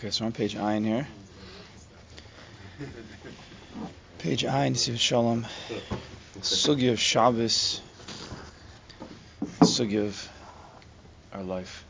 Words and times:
Okay, 0.00 0.08
so 0.08 0.24
on 0.24 0.32
page 0.32 0.56
Ein 0.56 0.82
here. 0.82 1.06
Page 4.16 4.46
Ein, 4.46 4.72
Siv 4.72 4.98
Shalom. 4.98 5.46
Sugi 6.40 6.90
of 6.90 6.98
Shabbos. 6.98 7.82
Sugi 9.60 10.02
of 10.02 10.26
our 11.34 11.42
life. 11.42 11.84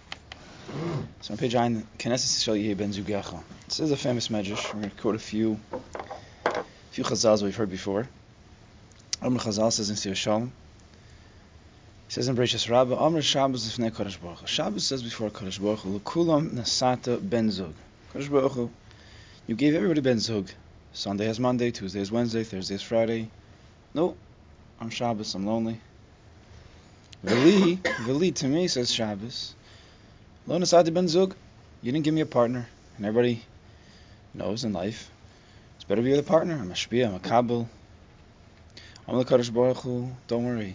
So 1.21 1.35
on 1.35 1.39
page 1.39 1.55
Ein, 1.55 1.87
Knesset 2.01 2.27
Yisrael 2.35 2.61
Yehi 2.61 2.77
Ben 2.77 2.93
Zugecha. 2.93 3.45
This 3.69 3.79
is 3.79 3.93
a 3.93 3.97
famous 3.97 4.27
medrash. 4.27 4.75
We're 4.75 4.81
going 4.81 4.91
to 4.91 4.97
quote 4.97 5.15
a 5.15 5.21
few, 5.21 5.61
a 6.47 6.65
few 6.91 7.05
chazals 7.05 7.45
we've 7.45 7.55
heard 7.55 7.71
before. 7.71 8.09
Amr 9.23 9.39
Chazal 9.39 9.73
says 9.73 9.89
in 9.89 9.95
Siv 9.95 10.17
Shalom. 10.17 10.51
He 12.09 12.15
says 12.15 12.27
in 12.27 12.35
Bereshis 12.35 12.69
Rabbah, 12.69 12.97
Amr 12.97 13.23
Shabbos 13.23 13.69
Lifnei 13.69 13.93
Kodesh 13.93 14.21
Baruch. 14.21 14.49
Shabbos 14.49 14.85
says 14.85 15.01
before 15.01 15.31
Kodesh 15.31 15.61
Baruch 15.61 15.79
Hu, 15.79 16.01
nasata 16.01 17.21
ben 17.23 17.53
zug. 17.53 17.73
You 18.13 19.55
gave 19.55 19.77
everybody 19.77 20.01
ben 20.01 20.19
zug. 20.19 20.49
Sunday 20.93 21.27
has 21.27 21.39
Monday, 21.39 21.71
Tuesday 21.71 22.01
is 22.01 22.11
Wednesday, 22.11 22.43
Thursday 22.43 22.75
is 22.75 22.83
Friday. 22.83 23.31
No, 23.95 24.17
I'm 24.81 24.91
Shabbos, 24.91 25.33
I'm 25.37 25.47
lonely. 25.47 25.81
Veli, 27.23 27.79
Veli 28.01 28.33
to 28.33 28.49
me 28.49 28.67
says 28.67 28.91
Shabbos. 28.91 29.55
Lo 30.49 30.59
nasata 30.59 30.93
ben 30.93 31.07
zug. 31.07 31.37
You 31.83 31.93
didn't 31.93 32.05
give 32.05 32.13
me 32.13 32.21
a 32.21 32.27
partner. 32.27 32.67
And 32.97 33.07
everybody 33.07 33.45
knows 34.35 34.65
in 34.65 34.73
life, 34.73 35.09
it's 35.77 35.85
better 35.85 36.01
to 36.01 36.05
be 36.05 36.11
with 36.11 36.19
a 36.21 36.25
partner. 36.25 36.59
I'm 36.61 36.73
a 36.73 36.75
shpia, 36.75 37.07
I'm 37.07 37.15
a 37.15 37.21
kabul. 37.21 37.69
I'm 39.07 39.19
the 39.19 39.25
Kodesh 39.25 39.55
Baruch 39.55 39.79
Hu. 39.79 40.11
Don't 40.27 40.47
worry. 40.47 40.75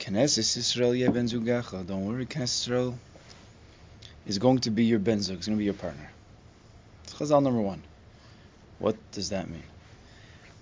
Knesset 0.00 0.40
Yisrael 0.40 0.98
Yeh 0.98 1.10
Ben 1.10 1.26
Zugacha. 1.26 1.86
Don't 1.86 2.06
worry, 2.06 2.26
Knesset 2.26 2.68
Yisrael 2.68 2.94
is 4.26 4.40
going 4.40 4.58
to 4.58 4.72
be 4.72 4.84
your 4.84 4.98
Ben 4.98 5.22
Zug. 5.22 5.36
It's 5.36 5.46
going 5.46 5.56
to 5.56 5.60
be 5.60 5.66
your 5.66 5.74
partner. 5.74 6.10
Chazal 7.18 7.42
number 7.42 7.60
one. 7.60 7.82
What 8.78 8.96
does 9.12 9.30
that 9.30 9.48
mean? 9.48 9.62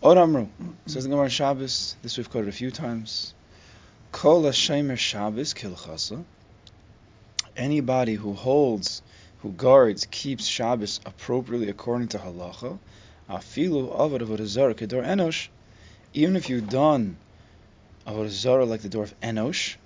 Od 0.03 0.19
Amru 0.19 0.49
says 0.87 1.05
the 1.05 1.11
Gemara 1.11 1.31
Shabbos. 1.31 1.97
This 2.03 2.17
we've 2.17 2.29
quoted 2.29 2.49
a 2.49 2.53
few 2.53 2.71
times. 2.71 3.35
Kol 4.11 4.43
Hashemer 4.43 4.99
Shabbos 4.99 5.55
Kilchasa. 5.55 6.25
Anybody 7.57 8.15
who 8.15 8.35
holds, 8.35 9.03
who 9.39 9.53
guards, 9.53 10.07
keeps 10.11 10.47
Shabbos 10.47 11.01
appropriately 11.07 11.69
according 11.69 12.09
to 12.09 12.19
halacha, 12.19 12.79
afilu 13.31 13.97
avad 13.97 14.21
avodah 14.21 14.75
kedor 14.75 15.03
enosh. 15.05 15.49
Even 16.13 16.37
if 16.37 16.51
you've 16.51 16.69
done 16.69 17.17
Avodah 18.07 18.29
Zarah 18.29 18.65
like 18.65 18.83
the 18.83 18.89
door 18.89 19.05
of 19.05 19.21
Enosh, 19.21 19.77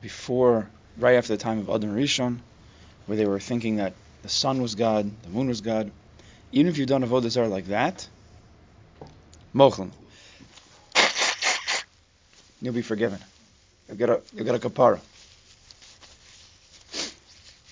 before, 0.00 0.68
right 0.98 1.14
after 1.14 1.36
the 1.36 1.42
time 1.42 1.58
of 1.58 1.70
Adam 1.70 1.94
Rishon, 1.94 2.40
where 3.06 3.16
they 3.16 3.26
were 3.26 3.38
thinking 3.38 3.76
that 3.76 3.94
the 4.22 4.28
sun 4.28 4.60
was 4.60 4.74
God, 4.74 5.10
the 5.22 5.28
moon 5.28 5.48
was 5.48 5.60
God. 5.60 5.90
Even 6.52 6.70
if 6.70 6.78
you've 6.78 6.88
done 6.88 7.04
Avodah 7.04 7.30
Zarah 7.30 7.48
like 7.48 7.66
that, 7.66 8.06
Mochlim, 9.54 9.90
you'll 12.60 12.74
be 12.74 12.82
forgiven. 12.82 13.18
You'll 13.88 13.96
get 13.96 14.10
a, 14.10 14.20
you'll 14.34 14.44
get 14.44 14.54
a 14.54 14.58
kapara. 14.58 15.00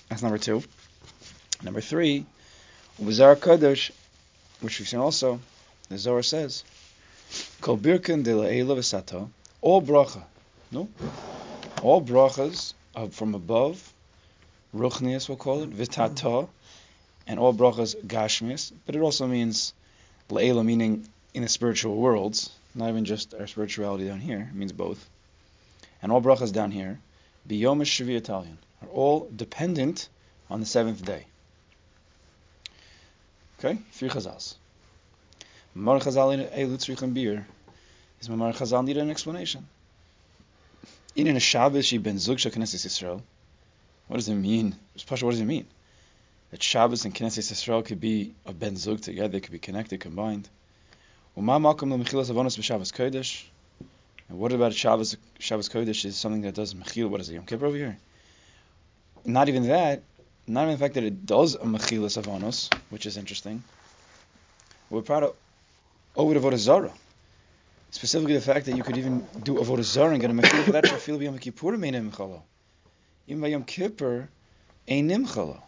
That's 0.09 0.21
number 0.21 0.37
two. 0.37 0.63
Number 1.61 1.81
three, 1.81 2.25
Uzar 3.01 3.35
Kadosh, 3.35 3.91
which 4.61 4.79
we've 4.79 4.87
seen 4.87 4.99
also, 4.99 5.39
the 5.89 5.97
Zohar 5.97 6.23
says, 6.23 6.63
Kol 7.61 7.77
birkin 7.77 8.23
de 8.23 8.31
v'sato, 8.31 9.29
all 9.61 9.81
bracha, 9.81 10.23
no? 10.71 10.89
All 11.81 12.01
brachas 12.01 12.73
from 13.11 13.35
above, 13.35 13.93
ruchnias 14.75 15.27
we'll 15.27 15.37
call 15.37 15.63
it, 15.63 15.71
vitata, 15.71 16.47
and 17.27 17.39
all 17.39 17.53
brachas 17.53 17.95
gashmias, 18.05 18.71
but 18.85 18.95
it 18.95 19.01
also 19.01 19.27
means 19.27 19.73
la'ela, 20.29 20.63
meaning 20.63 21.07
in 21.33 21.43
the 21.43 21.49
spiritual 21.49 21.95
worlds, 21.95 22.51
not 22.75 22.89
even 22.89 23.05
just 23.05 23.33
our 23.33 23.47
spirituality 23.47 24.05
down 24.07 24.19
here, 24.19 24.49
it 24.51 24.55
means 24.55 24.71
both. 24.71 25.09
And 26.01 26.11
all 26.11 26.21
brachas 26.21 26.51
down 26.51 26.71
here, 26.71 26.99
biyom 27.47 27.81
Italian, 28.15 28.57
are 28.81 28.89
all 28.89 29.29
dependent 29.35 30.09
on 30.49 30.59
the 30.59 30.65
seventh 30.65 31.03
day. 31.03 31.25
Okay, 33.59 33.77
three 33.91 34.09
chazals. 34.09 34.55
Mar 35.75 35.99
chazal 35.99 36.49
elu 36.51 36.77
tzrichem 36.77 37.13
bir 37.13 37.45
is 38.21 38.27
Mamar 38.27 38.53
Chazal 38.53 38.83
needed 38.85 39.03
an 39.03 39.11
explanation. 39.11 39.67
In 41.15 41.27
a 41.35 41.39
Shabbos 41.39 41.85
she 41.85 41.97
ben 41.97 42.19
zug 42.19 42.37
Knesset 42.37 42.85
Yisrael. 42.85 43.21
What 44.09 44.17
does 44.17 44.27
it 44.27 44.33
mean? 44.33 44.75
Pasha, 45.05 45.23
what 45.23 45.31
does 45.31 45.39
it 45.39 45.45
mean? 45.45 45.67
That 46.49 46.63
Shabbos 46.63 47.05
and 47.05 47.13
Knesset 47.13 47.43
Yisrael 47.51 47.85
could 47.85 47.99
be 48.01 48.33
a 48.43 48.51
ben 48.51 48.75
zug 48.75 49.01
together, 49.01 49.27
they 49.27 49.39
could 49.39 49.51
be 49.51 49.59
connected, 49.59 49.99
combined. 49.99 50.49
And 51.35 51.45
what 51.45 51.57
about 54.51 54.73
Shabbos? 54.73 55.15
Shabbos 55.37 55.69
Kodesh 55.69 56.05
is 56.05 56.17
something 56.17 56.41
that 56.41 56.55
does 56.55 56.73
mechil. 56.73 57.07
What 57.07 57.21
is 57.21 57.29
it? 57.29 57.35
Yom 57.35 57.45
Kippur 57.45 57.67
over 57.67 57.77
here. 57.77 57.99
Not 59.25 59.47
even 59.47 59.67
that. 59.67 60.01
Not 60.47 60.63
even 60.63 60.73
the 60.73 60.79
fact 60.79 60.95
that 60.95 61.03
it 61.03 61.27
does 61.27 61.53
a 61.53 61.59
mechilas 61.59 62.19
avonos, 62.19 62.73
which 62.89 63.05
is 63.05 63.15
interesting. 63.15 63.63
We're 64.89 65.03
proud 65.03 65.21
of 65.21 65.35
over 66.15 66.33
the 66.33 66.39
Avodah 66.39 66.91
Specifically, 67.91 68.33
the 68.33 68.41
fact 68.41 68.65
that 68.65 68.75
you 68.75 68.81
could 68.81 68.97
even 68.97 69.27
do 69.43 69.57
avodah 69.57 69.83
zarah 69.83 70.13
and 70.13 70.21
get 70.21 70.31
a 70.31 70.33
mechila 70.33 70.63
for 70.63 70.71
that 70.71 70.85
shafil 70.85 71.19
b'yom 71.19 71.39
kippur 71.39 71.77
meinim 71.77 72.09
chalo. 72.09 72.41
Even 73.29 73.41
by 73.41 73.47
Yom 73.49 73.63
Kippur, 73.63 74.27
einim 74.87 75.27
chalo. 75.27 75.61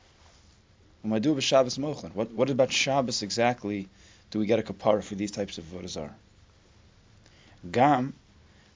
What 1.03 2.31
what 2.31 2.49
about 2.49 2.71
Shabbos 2.71 3.21
exactly? 3.21 3.87
Do 4.31 4.39
we 4.39 4.47
get 4.47 4.57
a 4.57 4.63
kapara 4.63 5.03
for 5.03 5.13
these 5.13 5.29
types 5.29 5.59
of 5.59 5.65
avodah 5.65 5.87
zarah? 5.87 6.15
Gam 7.71 8.15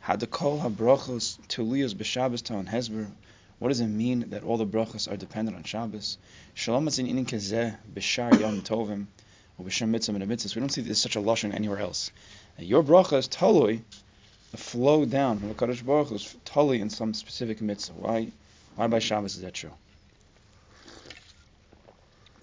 had 0.01 0.19
the 0.19 0.27
kol 0.27 0.59
habrachos 0.59 1.39
tuliyos 1.47 1.95
b'Shabbos 1.95 2.43
ton 2.43 2.67
hezber. 2.67 3.09
What 3.57 3.69
does 3.69 3.79
it 3.79 3.87
mean 3.87 4.29
that 4.29 4.43
all 4.43 4.57
the 4.57 4.67
brachos 4.67 5.11
are 5.11 5.17
dependent 5.17 5.57
on 5.57 5.63
Shabbos? 5.63 6.19
Shalom 6.53 6.85
atzin 6.85 7.09
inin 7.11 7.25
kezeh 7.25 7.75
b'shar 7.91 8.39
yom 8.39 8.61
tovim 8.61 9.07
or 9.57 9.65
b'shem 9.65 9.89
mitzvah 9.89 10.13
and 10.13 10.27
mitzvah. 10.27 10.59
We 10.59 10.59
don't 10.59 10.69
see 10.69 10.81
this 10.81 11.01
such 11.01 11.15
a 11.15 11.21
lashon 11.21 11.55
anywhere 11.55 11.79
else. 11.79 12.11
Your 12.59 12.83
bracha 12.83 13.17
is 13.17 13.27
talui, 13.27 13.81
a 14.53 14.57
flow 14.57 15.05
down 15.05 15.39
from 15.39 15.47
the 15.47 15.55
Kadosh 15.55 15.83
Baruch 15.83 16.11
is 16.11 16.35
in 16.79 16.91
some 16.91 17.15
specific 17.15 17.61
mitzvah. 17.61 17.99
Why? 17.99 18.31
Why 18.75 18.87
by 18.87 18.99
Shabbos 18.99 19.35
is 19.35 19.41
that 19.41 19.53
true? 19.53 19.71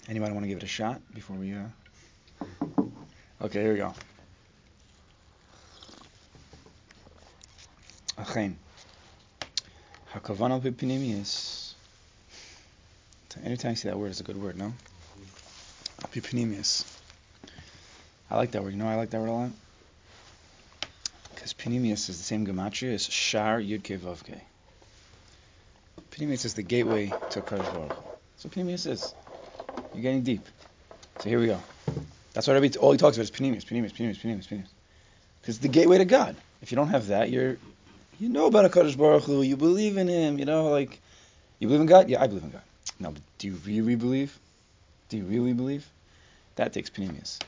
Anybody 0.08 0.32
want 0.32 0.44
to 0.44 0.48
give 0.48 0.58
it 0.58 0.64
a 0.64 0.66
shot 0.66 1.00
before 1.14 1.36
we? 1.36 1.52
Uh... 1.52 2.44
Okay, 3.40 3.62
here 3.62 3.72
we 3.72 3.78
go. 3.78 3.94
Achen. 8.18 8.56
Hakavan 10.12 10.50
al 10.50 10.60
pipinimius. 10.60 11.74
Anytime 13.44 13.70
you 13.70 13.76
see 13.76 13.88
that 13.88 13.98
word, 13.98 14.10
it's 14.10 14.20
a 14.20 14.24
good 14.24 14.40
word, 14.40 14.58
no? 14.58 14.72
Pipinimius. 16.12 16.84
I 18.30 18.36
like 18.36 18.50
that 18.52 18.62
word. 18.62 18.72
You 18.72 18.78
know, 18.78 18.88
I 18.88 18.96
like 18.96 19.10
that 19.10 19.20
word 19.20 19.28
a 19.28 19.32
lot 19.32 19.50
because 21.42 21.54
Panemius 21.54 22.08
is 22.08 22.18
the 22.18 22.24
same 22.24 22.46
gematria 22.46 22.94
as 22.94 23.04
Shar 23.04 23.60
Yudke 23.60 23.98
Vavke. 23.98 24.40
Pneumius 26.12 26.44
is 26.44 26.54
the 26.54 26.62
gateway 26.62 27.12
to 27.30 27.40
Kodesh 27.40 27.72
Baruch. 27.72 27.96
So 28.36 28.48
Pneumius 28.48 28.86
is. 28.86 29.14
You're 29.94 30.02
getting 30.02 30.22
deep. 30.22 30.46
So 31.18 31.28
here 31.28 31.40
we 31.40 31.46
go. 31.46 31.58
That's 32.34 32.46
what 32.46 32.56
all 32.76 32.92
he 32.92 32.98
talks 32.98 33.16
about 33.16 33.24
is 33.24 33.30
Pneumius, 33.30 33.64
Pneumius, 33.64 33.92
Pneumius, 33.92 34.18
Pneumius, 34.18 34.46
Pneumius. 34.46 34.68
Because 35.40 35.58
the 35.58 35.68
gateway 35.68 35.98
to 35.98 36.04
God. 36.04 36.36
If 36.60 36.70
you 36.70 36.76
don't 36.76 36.88
have 36.88 37.08
that, 37.08 37.30
you're 37.30 37.56
you 38.20 38.28
know 38.28 38.46
about 38.46 38.70
Hakadosh 38.70 38.96
Baruch 38.96 39.24
Hu, 39.24 39.42
you 39.42 39.56
believe 39.56 39.96
in 39.96 40.06
Him, 40.06 40.38
you 40.38 40.44
know, 40.44 40.68
like 40.68 41.00
you 41.58 41.66
believe 41.66 41.80
in 41.80 41.86
God. 41.86 42.08
Yeah, 42.08 42.22
I 42.22 42.26
believe 42.26 42.44
in 42.44 42.50
God. 42.50 42.62
No, 43.00 43.10
but 43.10 43.22
do 43.38 43.48
you 43.48 43.54
really 43.66 43.96
believe? 43.96 44.38
Do 45.08 45.16
you 45.16 45.24
really 45.24 45.52
believe? 45.54 45.86
That 46.56 46.72
takes 46.72 46.90
Pneumius. 46.90 47.38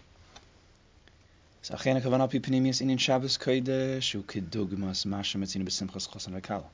So 1.63 1.75
Achena 1.75 2.01
kavanapi 2.01 2.41
Pneumius 2.41 2.83
inin 2.83 2.99
Shabbos 2.99 3.39
Kodesh 3.39 4.21
Ukedugmas 4.21 5.07
Mashemetzinu 5.07 5.65
besimchas 5.65 6.09
Chosan 6.09 6.41
V'Kala. 6.41 6.65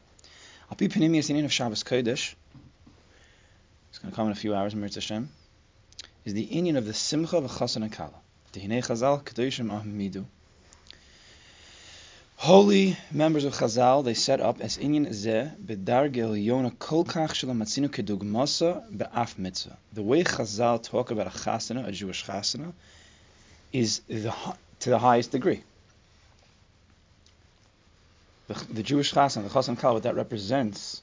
I'll 0.71 0.77
be 0.77 0.87
Panimius 0.89 1.29
Indian 1.31 1.45
of 1.45 1.53
Shabbos 1.53 1.83
Kodesh. 1.83 2.35
It's 3.89 3.99
going 3.99 4.13
to 4.13 4.17
come 4.17 4.27
in 4.27 4.33
a 4.33 4.37
few 4.37 4.55
hours, 4.55 4.73
Mirz 4.73 4.95
Hashem. 4.95 5.29
Is 6.25 6.33
the 6.33 6.45
Indian 6.45 6.77
of 6.77 6.87
the 6.87 6.95
Simcha 6.95 7.39
of 7.39 7.51
Chasan 7.51 7.91
Akala. 7.91 8.15
Tehinei 8.53 8.81
Chazal 8.81 9.21
Kedoshim 9.21 9.69
Ahmidu. 9.69 10.25
Holy 12.37 12.97
members 13.11 13.45
of 13.45 13.53
Chazal, 13.53 14.05
they 14.05 14.15
set 14.15 14.41
up 14.41 14.61
as 14.61 14.79
Inyan 14.79 15.09
Zeh 15.09 15.53
bedargel 15.57 16.41
yona 16.41 16.73
kolkach 16.73 17.33
shalamatzinu 17.33 17.89
kedugmasa 17.89 18.97
be'af 18.97 19.39
mitzvah. 19.39 19.77
The 19.93 20.03
way 20.03 20.23
Chazal 20.23 20.81
talk 20.81 21.11
about 21.11 21.27
a 21.27 21.31
chasana, 21.31 21.89
a 21.89 21.91
Jewish 21.91 22.25
chasana, 22.25 22.73
is 23.73 24.03
the, 24.07 24.33
to 24.79 24.91
the 24.91 25.01
highest 25.01 25.33
degree. 25.33 25.65
The, 28.51 28.75
the 28.75 28.83
Jewish 28.83 29.13
chassan, 29.13 29.45
the 29.45 29.49
chassan 29.49 29.79
kal, 29.79 29.95
what 29.95 30.03
that 30.03 30.17
represents 30.17 31.03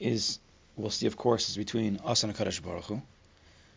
is, 0.00 0.38
we'll 0.74 0.88
see, 0.88 1.06
of 1.06 1.14
course, 1.14 1.50
is 1.50 1.56
between 1.58 2.00
us 2.02 2.24
and 2.24 2.34
Hakadosh 2.34 2.62
Baruch 2.62 2.84
Hu. 2.84 3.02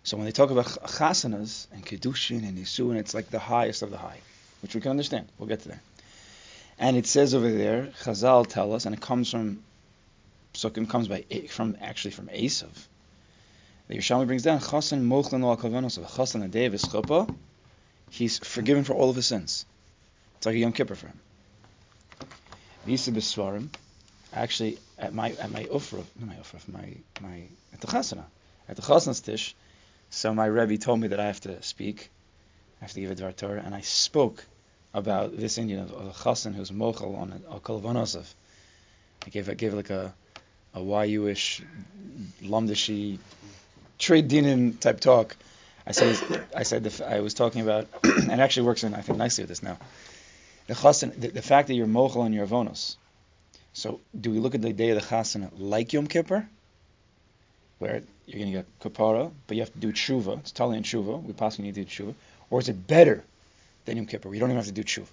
So 0.03 0.15
when 0.15 0.25
they 0.25 0.31
talk 0.31 0.49
about 0.49 0.65
chasanas 0.65 1.67
and 1.73 1.85
kedushin 1.85 2.47
and 2.47 2.57
nisuin, 2.57 2.95
it's 2.95 3.13
like 3.13 3.31
the 3.31 3.37
highest 3.37 3.81
of 3.81 3.91
the 3.91 3.97
high, 3.97 4.21
which 4.61 4.75
we 4.75 4.79
can 4.79 4.91
understand. 4.91 5.27
We'll 5.37 5.49
get 5.49 5.59
to 5.63 5.69
that. 5.69 5.79
And 6.77 6.95
it 6.95 7.05
says 7.05 7.35
over 7.35 7.51
there, 7.51 7.89
Chazal 8.03 8.47
tell 8.47 8.71
us, 8.71 8.85
and 8.85 8.95
it 8.95 9.01
comes 9.01 9.29
from 9.29 9.61
Sukkim 10.53 10.89
comes 10.89 11.09
by 11.09 11.25
from 11.49 11.75
actually 11.81 12.11
from 12.11 12.27
Esav. 12.27 12.69
The 13.89 13.97
Yerushalmi 13.97 14.25
brings 14.25 14.43
down 14.43 14.61
chasan 14.61 15.05
mochlin 15.05 15.43
al 15.43 15.57
kavanos 15.57 15.97
of 15.97 16.05
chasan 16.05 16.43
the 16.43 16.47
day 16.47 16.63
of 16.63 16.71
his. 16.71 16.85
He's 18.09 18.39
forgiven 18.39 18.85
for 18.85 18.93
all 18.93 19.09
of 19.09 19.17
his 19.17 19.25
sins. 19.25 19.65
It's 20.37 20.45
like 20.45 20.55
a 20.55 20.59
Yom 20.59 20.71
Kippur 20.71 20.95
for 20.95 21.07
him. 21.07 21.19
Visa 22.89 23.11
b'svarim, 23.11 23.67
actually 24.33 24.79
at 24.97 25.13
my 25.13 25.29
at 25.33 25.51
my 25.51 25.63
ufra, 25.65 26.03
not 26.19 26.29
my 26.29 26.33
ufra, 26.37 26.59
my 26.73 26.87
my 27.21 27.43
at 27.71 27.81
the 27.81 27.85
chasana, 27.85 28.23
at 28.67 28.77
the 28.77 28.81
chasana 28.81 29.23
tish. 29.23 29.55
So 30.09 30.33
my 30.33 30.47
rebbe 30.47 30.75
told 30.79 30.99
me 30.99 31.09
that 31.09 31.19
I 31.19 31.27
have 31.27 31.39
to 31.41 31.61
speak, 31.61 32.09
I 32.81 32.85
have 32.85 32.93
to 32.93 32.99
give 32.99 33.11
a 33.11 33.15
dvar 33.15 33.35
Torah, 33.35 33.61
and 33.63 33.75
I 33.75 33.81
spoke 33.81 34.43
about 34.91 35.37
this 35.37 35.59
Indian 35.59 35.81
of, 35.81 35.91
of 35.91 36.07
a 36.07 36.13
chasan 36.13 36.55
who's 36.55 36.71
mochel 36.71 37.15
on 37.15 37.43
a 37.51 37.59
kalvanosov. 37.59 38.25
I 39.23 39.29
gave 39.29 39.47
I 39.49 39.53
gave 39.53 39.75
like 39.75 39.91
a 39.91 40.11
a 40.73 40.81
YU-ish, 40.81 41.61
lamdishi, 42.41 43.19
trade 43.99 44.27
dinim 44.29 44.79
type 44.79 44.99
talk. 44.99 45.37
I 45.85 45.91
said 45.91 46.43
I 46.55 46.63
said 46.63 46.85
the, 46.85 47.07
I 47.07 47.19
was 47.19 47.35
talking 47.35 47.61
about, 47.61 47.87
and 48.03 48.41
actually 48.41 48.65
works 48.65 48.83
in 48.83 48.95
I 48.95 49.01
think 49.01 49.19
nicely 49.19 49.43
with 49.43 49.49
this 49.49 49.61
now. 49.61 49.77
The 50.69 50.75
chasen, 50.75 51.19
the, 51.19 51.29
the 51.29 51.41
fact 51.41 51.67
that 51.69 51.73
you're 51.73 51.87
mochel 51.87 52.17
on 52.17 52.31
your 52.31 52.45
avonos. 52.45 52.95
So 53.73 54.01
do 54.19 54.29
we 54.29 54.37
look 54.37 54.53
at 54.53 54.61
the 54.61 54.71
day 54.71 54.91
of 54.91 55.01
the 55.01 55.07
chasen 55.15 55.49
like 55.57 55.93
Yom 55.93 56.05
Kippur, 56.05 56.47
where 57.79 58.03
you're 58.27 58.39
going 58.39 58.53
to 58.53 58.59
get 58.59 58.79
kapara, 58.79 59.31
but 59.47 59.57
you 59.57 59.63
have 59.63 59.73
to 59.73 59.79
do 59.79 59.91
tshuva. 59.91 60.37
It's 60.37 60.51
tali 60.51 60.77
and 60.77 60.85
tshuva. 60.85 61.23
We 61.23 61.33
possibly 61.33 61.65
need 61.65 61.75
to 61.75 61.85
do 61.85 61.89
tshuva, 61.89 62.13
or 62.51 62.59
is 62.59 62.69
it 62.69 62.85
better 62.85 63.23
than 63.85 63.97
Yom 63.97 64.05
Kippur? 64.05 64.29
We 64.29 64.37
don't 64.37 64.49
even 64.49 64.57
have 64.57 64.67
to 64.67 64.71
do 64.71 64.83
tshuva. 64.83 65.07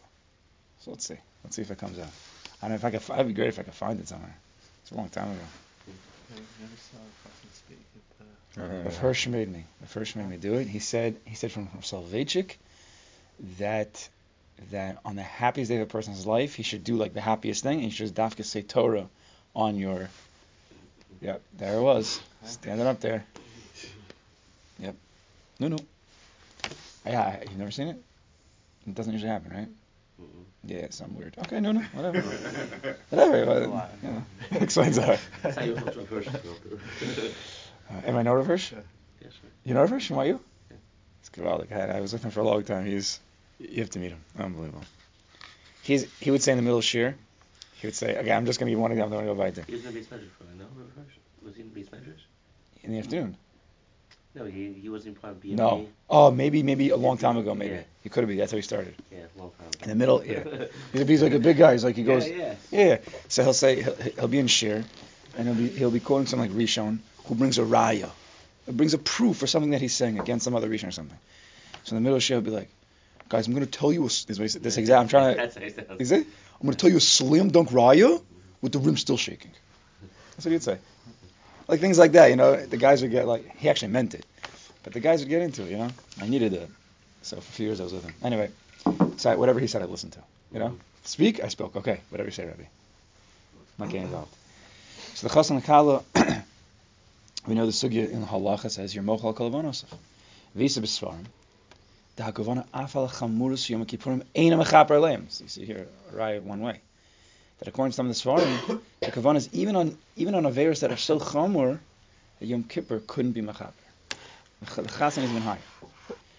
So 0.81 0.91
let's 0.91 1.07
see. 1.07 1.17
Let's 1.43 1.57
see 1.57 1.63
if 1.63 1.71
it 1.71 1.79
comes 1.79 1.99
out. 1.99 2.11
I 2.61 2.69
don't 2.69 2.73
know 2.73 2.75
if 2.75 2.85
I 2.85 2.91
could. 2.91 3.15
It'd 3.15 3.29
be 3.29 3.33
great 3.33 3.49
if 3.49 3.59
I 3.59 3.63
could 3.63 3.73
find 3.73 3.99
it 3.99 4.09
somewhere. 4.09 4.37
It's 4.83 4.91
a 4.91 4.95
long 4.95 5.09
time 5.09 5.31
ago. 5.31 5.41
The 8.85 8.91
first 8.91 9.27
made 9.27 9.51
me. 9.51 9.65
The 9.81 9.87
first 9.87 10.17
made 10.17 10.29
me 10.29 10.37
do 10.37 10.55
it. 10.57 10.69
He 10.69 10.81
said. 10.81 11.17
He 11.25 11.35
said 11.35 11.51
from, 11.51 11.69
from 11.69 11.81
Soloveitchik 11.81 12.57
that 13.59 14.07
that 14.71 14.99
on 15.05 15.17
the 15.17 15.23
happiest 15.23 15.71
day 15.71 15.77
of 15.77 15.83
a 15.83 15.87
person's 15.87 16.27
life, 16.27 16.55
he 16.55 16.63
should 16.63 16.85
do 16.85 16.97
like 16.97 17.15
the 17.15 17.21
happiest 17.21 17.63
thing, 17.63 17.75
and 17.75 17.85
he 17.85 17.91
should 17.91 18.15
dafka 18.15 18.45
say 18.45 18.63
Torah 18.63 19.09
on 19.55 19.77
your. 19.77 20.09
Yep, 21.21 21.43
there 21.59 21.79
it 21.79 21.83
was, 21.83 22.21
standing 22.45 22.87
up 22.87 23.01
there. 23.01 23.25
Yep. 24.79 24.95
No, 25.61 25.69
no. 25.69 25.79
Yeah, 27.07 27.41
you've 27.43 27.59
never 27.59 27.71
seen 27.71 27.89
it. 27.89 28.03
It 28.87 28.95
doesn't 28.95 29.13
usually 29.13 29.31
happen, 29.31 29.51
right? 29.51 29.69
Mm-mm. 30.21 30.45
Yeah, 30.65 30.79
it's 30.79 30.97
some 30.97 31.17
weird. 31.17 31.35
Okay, 31.39 31.61
no, 31.61 31.73
no, 31.73 31.81
whatever. 31.93 32.21
whatever. 33.11 33.67
But, 33.69 33.91
you 34.03 34.09
know, 34.09 34.25
explains 34.61 34.97
that. 34.97 35.21
uh, 35.45 35.53
am 38.05 38.17
I 38.17 38.23
not 38.23 38.33
Rav 38.33 38.47
Hirsch? 38.47 38.73
Yes, 38.73 39.33
sir. 39.33 39.49
You 39.65 39.75
know 39.75 39.81
Rav 39.81 39.91
Hirsch? 39.91 40.11
Why 40.11 40.25
you? 40.27 40.41
Yeah. 40.71 40.77
It's 41.21 41.31
geweldig. 41.31 41.73
I, 41.73 41.99
I 41.99 42.01
was 42.01 42.13
with 42.13 42.25
him 42.25 42.31
for 42.31 42.41
a 42.41 42.45
long 42.45 42.63
time. 42.65 42.87
He's, 42.87 43.21
you 43.59 43.81
have 43.81 43.91
to 43.91 43.99
meet 43.99 44.11
him. 44.11 44.21
Unbelievable. 44.39 44.85
He's, 45.83 46.05
he 46.21 46.31
would 46.31 46.43
say 46.43 46.53
in 46.53 46.59
the 46.59 46.63
middle 46.63 46.79
of 46.79 46.85
Shir, 46.85 47.15
he 47.75 47.87
would 47.87 47.95
say, 47.95 48.17
okay, 48.19 48.33
I'm 48.33 48.47
just 48.47 48.59
going 48.59 48.69
to 48.69 48.73
give 48.73 48.81
one 48.81 48.93
example, 48.93 49.19
I'm 49.19 49.25
going 49.27 49.37
to 49.37 49.45
go 49.45 49.61
by 49.61 49.65
He 49.67 49.73
was 49.75 49.85
in 49.85 49.93
the 49.93 50.01
base 50.01 50.11
measures 50.11 50.29
for 50.37 50.45
know 50.57 50.67
Was 51.45 51.55
he 51.55 51.63
in 51.63 51.69
the 51.69 51.75
base 51.75 51.93
measures? 51.93 52.21
In 52.83 52.93
the 52.93 52.99
afternoon. 52.99 53.37
No, 54.37 54.45
he 54.45 54.71
he 54.75 54.91
wasn't 54.91 55.21
part 55.21 55.33
of 55.33 55.43
BMA. 55.43 55.55
No. 55.57 55.87
Oh, 56.11 56.31
maybe, 56.31 56.63
maybe 56.63 56.91
a 56.91 56.97
long 56.97 57.17
time 57.17 57.39
ago, 57.39 57.55
maybe. 57.55 57.77
Yeah. 57.77 57.83
He 58.03 58.11
could 58.11 58.21
have 58.21 58.29
been. 58.29 58.37
That's 58.37 58.53
how 58.53 58.57
he 58.57 58.63
started. 58.63 58.95
Yeah, 59.11 59.21
a 59.35 59.39
long 59.39 59.51
time 59.53 59.69
ago. 59.69 59.79
In 59.83 59.89
the 59.89 59.95
middle, 59.95 60.25
yeah. 60.25 60.67
He's, 60.93 61.09
he's 61.09 61.23
like 61.23 61.33
a 61.33 61.39
big 61.39 61.57
guy. 61.57 61.73
He's 61.73 61.85
like, 61.85 61.97
he 61.97 62.03
goes, 62.05 62.29
Yeah, 62.29 62.55
Yeah. 62.71 62.85
yeah. 62.85 62.99
So 63.29 63.45
he'll 63.45 63.55
say 63.55 63.83
he'll, 63.83 63.95
he'll 63.95 64.29
be 64.29 64.39
in 64.39 64.47
shir, 64.47 64.85
and 65.39 65.49
he'll 65.49 65.57
be 65.57 65.69
he'll 65.69 65.91
be 65.91 66.01
quoting 66.01 66.27
something 66.27 66.51
like 66.51 66.59
Rishon, 66.59 66.99
who 67.25 67.35
brings 67.35 67.59
a 67.59 67.63
raya, 67.63 68.11
it 68.69 68.77
brings 68.77 68.93
a 68.93 68.99
proof 68.99 69.39
for 69.39 69.47
something 69.47 69.71
that 69.71 69.81
he's 69.81 69.95
saying 69.95 70.19
against 70.19 70.45
some 70.45 70.55
other 70.55 70.69
Rishon 70.69 70.89
or 70.89 70.93
something. 70.93 71.19
So 71.85 71.97
in 71.97 72.03
the 72.03 72.03
middle 72.03 72.17
of 72.17 72.23
shir, 72.23 72.35
he'll 72.35 72.43
be 72.43 72.51
like, 72.51 72.69
guys, 73.29 73.47
I'm 73.47 73.55
going 73.55 73.65
to 73.65 73.71
tell 73.71 73.93
you 73.93 74.03
a, 74.03 74.07
this, 74.07 74.27
is 74.29 74.39
what 74.39 74.53
he 74.53 74.59
this 74.59 74.77
exact. 74.77 75.01
I'm 75.01 75.09
trying 75.09 75.35
to. 75.35 75.41
That's 75.41 75.55
how 75.55 75.61
he 75.61 75.71
sounds. 75.71 76.01
Is 76.01 76.13
it? 76.13 76.27
I'm 76.27 76.63
going 76.63 76.73
to 76.73 76.79
tell 76.79 76.91
you 76.91 76.97
a 76.97 77.01
slam 77.01 77.51
dunk 77.51 77.71
raya 77.71 78.23
with 78.63 78.73
the 78.73 78.79
rim 78.79 78.97
still 78.97 79.17
shaking. 79.17 79.51
That's 80.33 80.45
what 80.45 80.53
he'd 80.53 80.63
say. 80.63 80.79
Like 81.69 81.81
things 81.81 81.99
like 81.99 82.13
that, 82.13 82.31
you 82.31 82.37
know. 82.37 82.57
The 82.57 82.77
guys 82.77 83.03
would 83.03 83.11
get 83.11 83.27
like 83.27 83.57
he 83.57 83.69
actually 83.69 83.93
meant 83.93 84.15
it, 84.15 84.25
but 84.83 84.93
the 84.93 85.01
guys 85.01 85.21
would 85.21 85.29
get 85.29 85.43
into 85.43 85.63
it, 85.65 85.71
you 85.71 85.79
know. 85.79 85.91
I 86.21 86.29
needed 86.29 86.53
it, 86.53 86.71
so 87.23 87.37
for 87.37 87.41
a 87.41 87.43
few 87.43 87.67
years 87.67 87.81
I 87.81 87.85
was 87.85 87.93
with 87.93 88.05
him. 88.05 88.15
Anyway, 88.23 88.51
so 89.17 89.31
I, 89.31 89.37
whatever 89.37 89.61
he 89.61 89.67
said, 89.67 89.83
I 89.83 89.87
listened 89.87 90.13
to. 90.13 90.21
You 90.53 90.61
know, 90.61 90.79
speak, 91.05 91.43
I 91.43 91.49
spoke. 91.49 91.77
Okay, 91.77 92.01
whatever 92.11 92.29
you 92.29 92.33
say, 92.33 92.47
Rabbi. 92.47 92.65
Not 93.79 93.89
getting 93.89 94.05
involved. 94.05 94.35
So 95.15 95.29
the 95.29 95.35
Chassan 95.35 95.65
Kala, 95.65 96.03
we 97.47 97.55
know 97.55 97.67
the 97.67 97.73
sugya 97.73 98.11
in 98.11 98.21
the 98.21 98.27
halacha 98.27 98.71
says 98.71 98.95
you're 98.95 99.05
mochal 99.05 99.35
kalavonosov. 99.35 99.93
Visa 100.55 100.81
b'sfarim. 100.81 101.25
The 102.17 102.25
hakavana 102.25 102.67
afal 102.75 103.09
chamurus 103.11 103.69
yom 103.69 103.85
kippurim 103.87 104.23
eina 104.35 104.63
mechaper 104.63 105.01
leim. 105.01 105.31
So 105.31 105.45
you 105.45 105.49
see 105.49 105.65
here 105.65 105.87
raya 106.15 106.43
one 106.43 106.61
way. 106.61 106.81
That 107.59 107.69
according 107.69 107.93
to 107.93 107.97
some 107.97 108.11
of 108.11 108.15
the 108.15 108.21
svarim, 108.21 108.81
the 109.01 109.07
kavanah 109.07 109.37
is 109.37 109.49
even 109.53 109.77
on 109.77 109.97
even 110.17 110.35
on 110.35 110.45
averis 110.45 110.81
that 110.81 110.93
are 110.93 110.97
so 110.97 111.19
chamur 111.19 111.79
that 112.39 112.47
Yom 112.47 112.65
Kippur 112.65 113.01
couldn't 113.07 113.33
be 113.33 113.43
mechaper. 113.43 113.73
The 114.61 114.67
ch- 114.67 114.75
the 114.77 114.83
chasen 114.83 115.23
is 115.25 115.31
even 115.31 115.43
higher. 115.43 115.59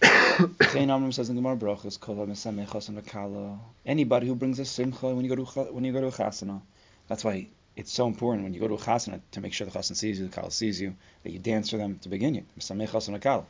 Chayin 0.00 0.90
Amram 0.90 1.12
says 1.12 1.28
in 1.28 1.36
Gemara 1.36 1.56
Brachos, 1.56 1.98
Kol 1.98 2.16
HaMesamech 2.16 2.68
Chasen 2.68 3.00
V'Kala. 3.00 3.58
Anybody 3.84 4.28
who 4.28 4.34
brings 4.34 4.58
a 4.60 4.64
simcha 4.64 5.08
when 5.08 5.24
you 5.24 5.34
go 5.34 5.44
to 5.44 5.72
when 5.72 5.84
you 5.84 5.92
go 5.92 6.00
to 6.00 6.06
a 6.08 6.12
chasana, 6.12 6.60
that's 7.08 7.24
why 7.24 7.48
it's 7.76 7.92
so 7.92 8.06
important 8.06 8.44
when 8.44 8.54
you 8.54 8.60
go 8.60 8.68
to 8.68 8.74
a 8.74 8.78
chasana 8.78 9.20
to 9.32 9.40
make 9.40 9.52
sure 9.52 9.66
the 9.66 9.76
chasen 9.76 9.96
sees 9.96 10.20
you, 10.20 10.26
the 10.26 10.32
kala 10.32 10.50
sees 10.50 10.80
you, 10.80 10.94
that 11.24 11.32
you 11.32 11.38
dance 11.38 11.70
for 11.70 11.76
them 11.76 11.98
to 12.02 12.08
begin 12.08 12.34
you. 12.34 12.44
Mesamech 12.58 12.90
Chasen 12.90 13.18
V'Kala. 13.18 13.44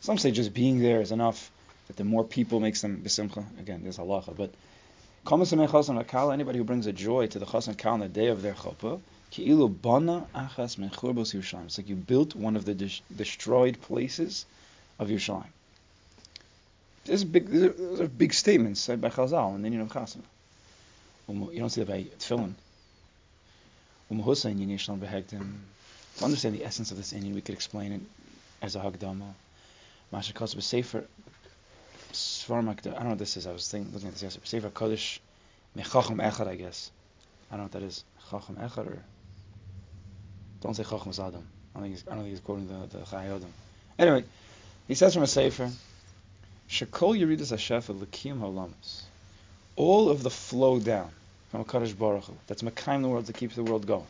Some 0.00 0.18
say 0.18 0.30
just 0.30 0.52
being 0.52 0.80
there 0.80 1.00
is 1.00 1.12
enough. 1.12 1.50
That 1.88 1.96
the 1.96 2.04
more 2.04 2.24
people 2.24 2.60
makes 2.60 2.80
them 2.82 3.02
besimcha. 3.04 3.44
Again, 3.60 3.80
there's 3.82 3.98
halacha, 3.98 4.34
but 4.36 4.50
Anybody 5.26 6.58
who 6.58 6.64
brings 6.64 6.86
a 6.86 6.92
joy 6.92 7.26
to 7.28 7.38
the 7.38 7.46
chasen 7.46 7.78
kala 7.78 7.94
on 7.94 8.00
the 8.00 8.08
day 8.08 8.26
of 8.26 8.42
their 8.42 8.52
chuppah, 8.52 9.00
Ki'ilu 9.30 9.68
bana 9.80 10.26
achas 10.34 10.76
min 10.76 10.90
churbos 10.90 11.34
Yerushalayim. 11.34 11.64
It's 11.64 11.78
like 11.78 11.88
you 11.88 11.96
built 11.96 12.34
one 12.34 12.56
of 12.56 12.66
the 12.66 12.74
dis- 12.74 13.00
destroyed 13.16 13.80
places 13.80 14.44
of 14.98 15.08
Yerushalayim. 15.08 15.48
These 17.06 17.22
are 17.22 17.26
big, 17.26 17.48
these 17.48 18.00
are, 18.00 18.08
big 18.08 18.34
statements 18.34 18.80
said 18.80 19.00
by 19.00 19.08
Chazal 19.08 19.54
in 19.54 19.62
the 19.62 19.66
Indian 19.68 19.82
of 19.82 19.92
Chasana. 19.92 20.22
Um, 21.28 21.48
You 21.52 21.60
don't 21.60 21.70
see 21.70 21.82
that 21.82 21.88
by 21.90 22.02
Tefillin. 22.18 22.54
Um. 24.10 25.60
To 26.18 26.24
understand 26.24 26.54
the 26.54 26.64
essence 26.64 26.90
of 26.92 26.96
this 26.96 27.12
Indian, 27.12 27.34
we 27.34 27.40
could 27.40 27.54
explain 27.54 27.92
it 27.92 28.00
as 28.62 28.76
a 28.76 28.80
Hagdama. 28.80 29.32
Masha 30.12 30.32
Kosov 30.32 30.62
Sefer 30.62 31.04
I 32.48 32.60
don't 32.60 32.84
know 32.84 33.08
what 33.10 33.18
this 33.18 33.36
is. 33.36 33.46
I 33.46 33.52
was 33.52 33.68
thinking, 33.68 33.92
looking 33.92 34.08
at 34.08 34.14
this 34.14 34.22
yesterday. 34.22 34.46
Sefer 34.46 34.70
Kodesh 34.70 35.18
Mechacham 35.76 36.16
Echad, 36.16 36.46
I 36.46 36.54
guess. 36.54 36.90
I 37.50 37.56
don't 37.56 37.58
know 37.58 37.64
what 37.64 37.72
that 37.72 37.82
is. 37.82 38.04
Chacham 38.30 38.56
Echad 38.56 38.86
or 38.86 38.98
don't 40.60 40.74
say 40.74 40.82
Chacham 40.82 41.12
Zadam. 41.12 41.42
I 41.74 41.80
don't 41.80 41.82
think 41.82 41.94
he's, 41.94 42.04
I 42.06 42.14
don't 42.14 42.24
think 42.24 42.30
he's 42.30 42.40
quoting 42.40 42.68
the 42.68 42.98
the 42.98 43.04
Chai 43.04 43.26
Adam. 43.26 43.52
Anyway, 43.98 44.24
he 44.88 44.94
says 44.94 45.14
from 45.14 45.22
a 45.22 45.26
Sefer. 45.26 45.70
Shekol 46.68 47.18
Yeridas 47.18 47.52
Hashefa 47.52 47.90
L'Kiyam 48.00 48.40
Holamas. 48.40 49.02
All 49.76 50.08
of 50.08 50.22
the 50.22 50.30
flow 50.30 50.80
down 50.80 51.10
from 51.50 51.60
a 51.60 51.64
Kaddish 51.64 51.92
Baruch 51.92 52.24
Hu, 52.24 52.36
that's 52.46 52.62
Mekayim 52.62 53.02
the 53.02 53.08
world 53.08 53.26
that 53.26 53.36
keeps 53.36 53.54
the 53.54 53.62
world 53.62 53.86
going. 53.86 54.06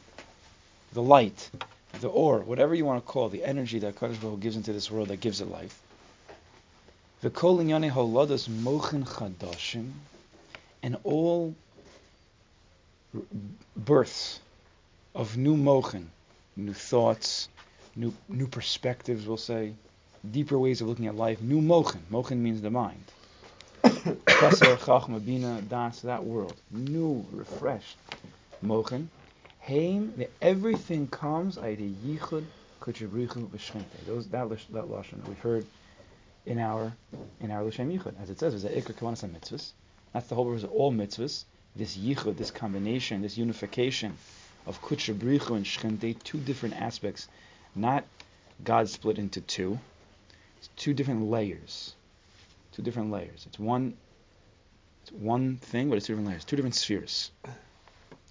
The 0.92 1.02
light, 1.02 1.50
the 2.00 2.08
ore, 2.08 2.40
whatever 2.40 2.74
you 2.74 2.84
want 2.84 3.04
to 3.04 3.12
call 3.12 3.28
the 3.28 3.44
energy 3.44 3.80
that 3.80 3.96
Kaddish 3.96 4.18
Baruch 4.18 4.36
Hu 4.36 4.40
gives 4.40 4.56
into 4.56 4.72
this 4.72 4.90
world 4.90 5.08
that 5.08 5.20
gives 5.20 5.40
it 5.40 5.50
life. 5.50 5.80
The 7.20 7.30
Kol 7.30 7.58
Inyane 7.58 7.90
Holadas 7.90 8.48
Mochin 8.48 9.04
Chadashim, 9.04 9.92
and 10.82 10.96
all 11.04 11.54
births 13.76 14.40
of 15.14 15.36
new 15.36 15.56
mochin, 15.56 16.06
new 16.56 16.74
thoughts, 16.74 17.48
new 17.96 18.12
new 18.28 18.46
perspectives, 18.46 19.26
we'll 19.26 19.36
say, 19.36 19.72
deeper 20.30 20.58
ways 20.58 20.80
of 20.80 20.88
looking 20.88 21.06
at 21.06 21.14
life. 21.14 21.40
New 21.40 21.60
mochin. 21.60 22.00
Mochin 22.10 22.38
means 22.38 22.60
the 22.60 22.70
mind. 22.70 23.12
Das, 25.68 26.00
that 26.00 26.24
world. 26.24 26.60
New, 26.70 27.24
refreshed 27.30 27.98
mochin. 28.62 29.08
Haim, 29.60 30.12
that 30.16 30.30
everything 30.42 31.06
comes 31.08 31.56
yichud. 31.56 32.44
Those 34.06 34.28
that 34.28 34.48
that 34.48 34.84
lashon 34.84 35.16
that 35.18 35.28
we've 35.28 35.38
heard 35.38 35.66
in 36.46 36.58
our 36.58 36.92
in 37.40 37.50
our 37.50 37.64
l'shem 37.64 37.90
yichud, 37.90 38.14
as 38.20 38.30
it 38.30 38.38
says, 38.38 38.54
is 38.54 38.64
ikar 38.64 38.94
kavanas 38.94 39.28
mitzvahs. 39.28 39.72
That's 40.12 40.28
the 40.28 40.34
whole 40.34 40.46
purpose 40.46 40.64
of 40.64 40.72
all 40.72 40.92
mitzvahs. 40.92 41.44
This 41.76 41.96
yichud, 41.96 42.36
this 42.36 42.50
combination, 42.50 43.22
this 43.22 43.36
unification 43.36 44.16
of 44.66 44.80
kuchabrichu 44.80 45.56
and 45.56 45.64
shchente, 45.64 46.22
two 46.22 46.38
different 46.38 46.80
aspects, 46.80 47.28
not 47.74 48.04
God 48.62 48.88
split 48.88 49.18
into 49.18 49.40
two, 49.40 49.78
It's 50.58 50.68
two 50.76 50.94
different 50.94 51.28
layers. 51.28 51.94
Two 52.72 52.82
different 52.82 53.10
layers. 53.10 53.44
It's 53.46 53.58
one. 53.58 53.94
It's 55.02 55.12
one 55.12 55.58
thing, 55.58 55.90
but 55.90 55.96
it's 55.96 56.06
two 56.06 56.14
different 56.14 56.28
layers. 56.28 56.44
Two 56.44 56.56
different 56.56 56.74
spheres. 56.74 57.30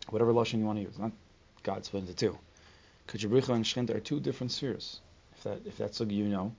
Whatever 0.10 0.34
lashon 0.34 0.60
you 0.60 0.65
want 0.65 0.79
to 0.79 0.84
use. 0.84 0.98
Not 0.98 1.12
God 1.62 1.86
split 1.86 2.03
into 2.03 2.15
two. 2.15 2.38
Kuchabricha 3.08 3.50
and 3.50 3.65
Shchinta 3.65 3.96
are 3.96 4.00
two 4.00 4.20
different 4.20 4.51
spheres. 4.51 5.00
If 5.36 5.43
that 5.43 5.60
if 5.65 5.77
that's 5.77 5.98
something 5.98 6.15
you 6.15 6.25
know. 6.25 6.55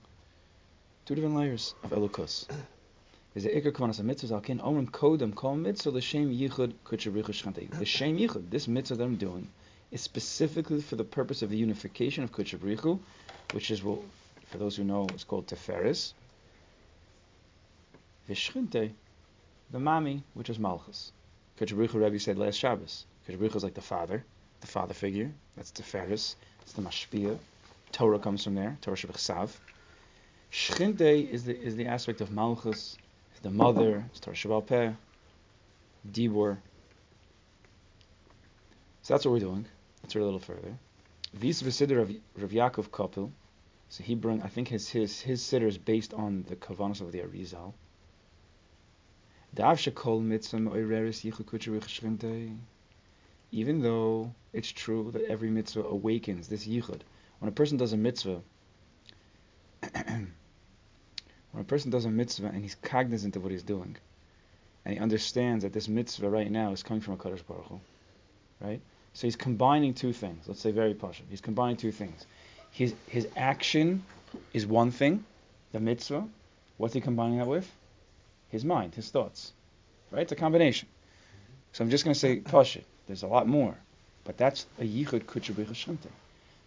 Two 1.05 1.13
different 1.13 1.35
layers 1.35 1.75
of 1.83 1.91
Elokus. 1.91 2.47
Is 3.35 3.43
the 3.43 3.49
Iker 3.49 3.71
Kvanas 3.71 4.01
mitzvahs 4.01 4.31
alkin 4.31 4.59
omrim 4.59 4.89
kodem 4.89 5.35
kol 5.35 5.55
mitzvah 5.55 5.91
l'shem 5.91 6.33
yichud 6.35 6.73
kuchabricha 6.83 7.29
Shchinta. 7.29 7.69
The 7.69 7.85
yichud, 7.85 8.49
this 8.49 8.67
mitzvah 8.67 8.95
that 8.95 9.03
I'm 9.03 9.15
doing, 9.15 9.47
is 9.91 10.01
specifically 10.01 10.81
for 10.81 10.95
the 10.95 11.03
purpose 11.03 11.43
of 11.43 11.51
the 11.51 11.57
unification 11.57 12.23
of 12.23 12.31
kuchabrichu, 12.31 12.97
which 13.51 13.69
is 13.69 13.83
well, 13.83 14.03
for 14.47 14.57
those 14.57 14.77
who 14.77 14.83
know, 14.83 15.05
it's 15.13 15.23
called 15.23 15.45
Teferis. 15.45 16.13
Vishchinte, 18.27 18.91
the 19.69 19.77
Mami, 19.77 20.23
which 20.33 20.49
is 20.49 20.57
Malchus. 20.57 21.11
Kuchabrichu 21.59 22.03
Rebbe 22.03 22.19
said 22.19 22.39
last 22.39 22.55
Shabbos. 22.55 23.05
Kuchabrichu 23.29 23.57
is 23.57 23.63
like 23.63 23.75
the 23.75 23.81
father, 23.81 24.25
the 24.61 24.67
father 24.67 24.95
figure. 24.95 25.31
That's 25.55 25.71
Teferis. 25.71 26.33
It's 26.63 26.73
the 26.73 26.81
Mashpia. 26.81 27.37
Torah 27.91 28.17
comes 28.17 28.43
from 28.43 28.55
there. 28.55 28.75
Torah 28.81 28.97
Shabbat 28.97 29.55
Shchinte 30.51 31.29
is 31.29 31.45
the 31.45 31.57
is 31.57 31.75
the 31.75 31.87
aspect 31.87 32.21
of 32.21 32.31
Malchus, 32.31 32.97
the 33.41 33.49
mother. 33.51 34.05
It's 34.09 34.19
Torah 34.19 34.61
Peh, 34.61 34.91
Dibor. 36.11 36.57
So 39.01 39.13
that's 39.13 39.25
what 39.25 39.33
we're 39.33 39.39
doing. 39.39 39.65
Let's 40.01 40.15
read 40.15 40.23
a 40.23 40.25
little 40.25 40.39
further. 40.39 40.77
Vis 41.33 41.61
v'sidr 41.61 42.01
of 42.01 42.09
Rav 42.41 42.51
Yaakov 42.51 42.89
Kopil. 42.89 43.31
So 43.89 44.03
he 44.03 44.15
bring, 44.15 44.41
I 44.41 44.47
think 44.47 44.67
his 44.67 44.89
his 44.89 45.21
his 45.21 45.41
siddur 45.41 45.67
is 45.67 45.77
based 45.77 46.13
on 46.13 46.43
the 46.47 46.55
kavanas 46.55 47.01
of 47.01 47.11
the 47.11 47.19
Arizal. 47.19 47.73
Even 53.51 53.81
though 53.81 54.33
it's 54.53 54.71
true 54.71 55.11
that 55.11 55.21
every 55.23 55.49
mitzvah 55.49 55.83
awakens 55.83 56.47
this 56.47 56.67
yichud. 56.67 57.01
When 57.39 57.49
a 57.49 57.51
person 57.51 57.77
does 57.77 57.93
a 57.93 57.97
mitzvah, 57.97 58.41
when 60.05 61.61
a 61.61 61.63
person 61.63 61.91
does 61.91 62.05
a 62.05 62.09
mitzvah 62.09 62.47
and 62.47 62.61
he's 62.61 62.75
cognizant 62.75 63.35
of 63.35 63.43
what 63.43 63.51
he's 63.51 63.63
doing, 63.63 63.95
and 64.83 64.93
he 64.93 64.99
understands 64.99 65.63
that 65.63 65.73
this 65.73 65.87
mitzvah 65.87 66.29
right 66.29 66.49
now 66.49 66.71
is 66.71 66.83
coming 66.83 67.01
from 67.01 67.15
a 67.15 67.17
Kadosh 67.17 67.45
Baruch 67.47 67.65
Hu, 67.65 67.79
right? 68.61 68.81
So 69.13 69.27
he's 69.27 69.35
combining 69.35 69.93
two 69.93 70.13
things. 70.13 70.47
Let's 70.47 70.59
say 70.59 70.71
very 70.71 70.93
partial. 70.93 71.25
He's 71.29 71.41
combining 71.41 71.77
two 71.77 71.91
things. 71.91 72.25
His 72.71 72.93
his 73.07 73.27
action 73.35 74.03
is 74.53 74.67
one 74.67 74.91
thing, 74.91 75.23
the 75.71 75.79
mitzvah. 75.79 76.27
What's 76.77 76.93
he 76.93 77.01
combining 77.01 77.37
that 77.39 77.47
with? 77.47 77.69
His 78.49 78.65
mind, 78.65 78.95
his 78.95 79.09
thoughts. 79.09 79.53
Right? 80.11 80.23
It's 80.23 80.31
a 80.31 80.35
combination. 80.35 80.89
So 81.71 81.83
I'm 81.83 81.89
just 81.89 82.03
going 82.03 82.13
to 82.13 82.19
say 82.19 82.39
pashit. 82.39 82.83
There's 83.07 83.23
a 83.23 83.27
lot 83.27 83.47
more, 83.47 83.75
but 84.23 84.37
that's 84.37 84.65
a 84.79 84.83
yichud 84.83 85.23
kuchabricha 85.23 85.71
shchinte. 85.71 86.09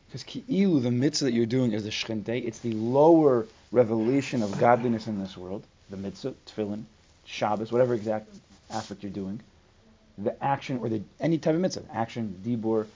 Because 0.08 0.24
ki'ilu, 0.24 0.82
the 0.82 0.90
mitzvah 0.90 1.26
that 1.26 1.32
you're 1.32 1.46
doing 1.46 1.72
is 1.72 1.84
the 1.84 1.90
shchinte. 1.90 2.28
It's 2.28 2.58
the 2.60 2.72
lower 2.72 3.46
revelation 3.72 4.42
of 4.42 4.58
godliness 4.58 5.06
in 5.06 5.20
this 5.20 5.36
world. 5.36 5.64
The 5.90 5.96
mitzvah, 5.96 6.34
tefillin, 6.46 6.84
Shabbos, 7.24 7.70
whatever 7.70 7.94
exact 7.94 8.28
aspect 8.70 9.02
you're 9.02 9.12
doing 9.12 9.40
the 10.18 10.44
action 10.44 10.78
or 10.78 10.88
the 10.88 11.00
any 11.20 11.38
type 11.38 11.54
of 11.54 11.60
mitzvah, 11.60 11.84
action, 11.92 12.40
dibur 12.44 12.86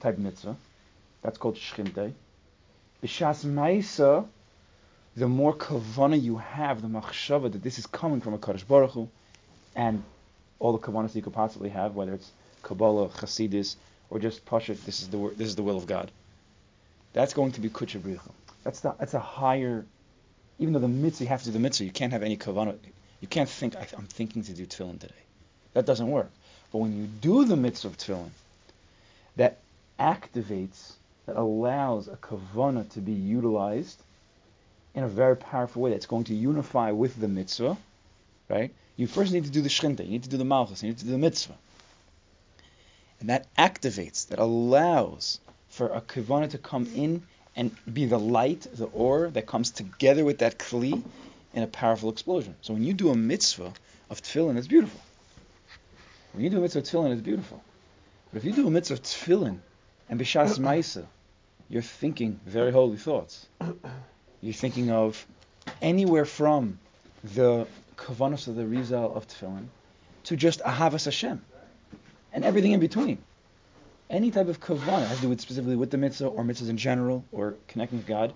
type 0.00 0.18
mitzvah. 0.18 0.56
That's 1.22 1.38
called 1.38 1.56
shchinte. 1.56 2.12
B'shas 3.02 3.44
ma'isa, 3.44 4.26
the 5.16 5.28
more 5.28 5.54
kavana 5.54 6.20
you 6.20 6.38
have, 6.38 6.82
the 6.82 6.88
machshava 6.88 7.52
that 7.52 7.62
this 7.62 7.78
is 7.78 7.86
coming 7.86 8.20
from 8.20 8.34
a 8.34 8.38
Kadosh 8.38 8.66
Baruch 8.66 8.90
Hu, 8.90 9.08
and 9.76 10.02
all 10.58 10.72
the 10.72 10.78
kavanas 10.78 11.14
you 11.14 11.22
could 11.22 11.32
possibly 11.32 11.70
have, 11.70 11.94
whether 11.94 12.12
it's 12.12 12.30
Kabbalah, 12.62 13.08
Chasidis, 13.08 13.76
or 14.10 14.18
just 14.18 14.44
Pashat, 14.44 14.84
this 14.84 15.00
is 15.00 15.08
the 15.08 15.32
this 15.36 15.48
is 15.48 15.56
the 15.56 15.62
will 15.62 15.76
of 15.76 15.86
God. 15.86 16.10
That's 17.12 17.34
going 17.34 17.52
to 17.52 17.60
be 17.60 17.68
kuchabricha. 17.68 18.30
That's 18.64 18.80
the, 18.80 18.94
that's 18.98 19.14
a 19.14 19.20
higher, 19.20 19.84
even 20.58 20.72
though 20.72 20.80
the 20.80 20.88
mitzvah 20.88 21.24
you 21.24 21.28
have 21.28 21.40
to 21.40 21.46
do 21.46 21.52
the 21.52 21.58
mitzvah, 21.58 21.84
you 21.84 21.90
can't 21.90 22.12
have 22.12 22.22
any 22.22 22.36
kavana. 22.36 22.76
You 23.20 23.28
can't 23.28 23.48
think 23.48 23.74
I'm 23.76 24.06
thinking 24.06 24.42
to 24.44 24.52
do 24.52 24.66
tefillin 24.66 25.00
today. 25.00 25.14
That 25.74 25.86
doesn't 25.86 26.10
work. 26.10 26.30
But 26.72 26.78
when 26.78 26.96
you 26.96 27.06
do 27.06 27.44
the 27.44 27.56
mitzvah 27.56 27.88
of 27.88 27.98
tefillin, 27.98 28.30
that 29.36 29.58
activates, 29.98 30.92
that 31.26 31.36
allows 31.36 32.08
a 32.08 32.16
kavana 32.16 32.88
to 32.90 33.00
be 33.00 33.12
utilized 33.12 34.00
in 34.94 35.04
a 35.04 35.08
very 35.08 35.36
powerful 35.36 35.82
way 35.82 35.90
that's 35.90 36.06
going 36.06 36.24
to 36.24 36.34
unify 36.34 36.90
with 36.90 37.20
the 37.20 37.28
mitzvah, 37.28 37.76
right? 38.48 38.72
You 38.96 39.06
first 39.06 39.32
need 39.32 39.44
to 39.44 39.50
do 39.50 39.62
the 39.62 39.68
shchinte, 39.68 40.04
you 40.04 40.10
need 40.10 40.24
to 40.24 40.28
do 40.28 40.36
the 40.36 40.44
malchus, 40.44 40.82
you 40.82 40.88
need 40.88 40.98
to 40.98 41.04
do 41.04 41.12
the 41.12 41.18
mitzvah. 41.18 41.56
And 43.20 43.28
that 43.28 43.54
activates, 43.56 44.28
that 44.28 44.38
allows 44.38 45.40
for 45.80 45.88
a 45.94 46.02
kavana 46.02 46.50
to 46.50 46.58
come 46.58 46.86
in 46.94 47.22
and 47.56 47.74
be 47.90 48.04
the 48.04 48.18
light, 48.18 48.66
the 48.74 48.84
or 48.84 49.30
that 49.30 49.46
comes 49.46 49.70
together 49.70 50.26
with 50.26 50.40
that 50.40 50.58
kli 50.58 51.02
in 51.54 51.62
a 51.62 51.66
powerful 51.66 52.10
explosion. 52.10 52.54
So 52.60 52.74
when 52.74 52.84
you 52.84 52.92
do 52.92 53.08
a 53.08 53.14
mitzvah 53.16 53.72
of 54.10 54.20
tefillin, 54.20 54.58
it's 54.58 54.66
beautiful. 54.66 55.00
When 56.32 56.44
you 56.44 56.50
do 56.50 56.58
a 56.58 56.60
mitzvah 56.60 56.80
of 56.80 56.84
tefillin, 56.84 57.12
it's 57.12 57.22
beautiful. 57.22 57.64
But 58.30 58.40
if 58.40 58.44
you 58.44 58.52
do 58.52 58.66
a 58.66 58.70
mitzvah 58.70 58.96
of 58.96 59.02
tefillin 59.02 59.60
and 60.10 60.20
b'shas 60.20 60.58
ma'isa, 60.66 61.06
you're 61.70 61.80
thinking 61.80 62.38
very 62.44 62.72
holy 62.72 62.98
thoughts. 62.98 63.46
You're 64.42 64.52
thinking 64.52 64.90
of 64.90 65.26
anywhere 65.80 66.26
from 66.26 66.78
the 67.24 67.66
kavanos 67.96 68.48
of 68.48 68.54
the 68.54 68.66
rizal 68.66 69.14
of 69.14 69.26
tefillin 69.28 69.68
to 70.24 70.36
just 70.36 70.60
ahavas 70.60 71.06
Hashem 71.06 71.40
and 72.34 72.44
everything 72.44 72.72
in 72.72 72.80
between. 72.80 73.16
Any 74.10 74.32
type 74.32 74.48
of 74.48 74.58
kavanah 74.60 75.06
has 75.06 75.18
to 75.18 75.22
do 75.22 75.28
with 75.28 75.40
specifically 75.40 75.76
with 75.76 75.92
the 75.92 75.96
mitzvah 75.96 76.26
or 76.26 76.42
mitzvahs 76.42 76.68
in 76.68 76.76
general 76.76 77.24
or 77.30 77.54
connecting 77.68 77.98
with 77.98 78.08
God. 78.08 78.34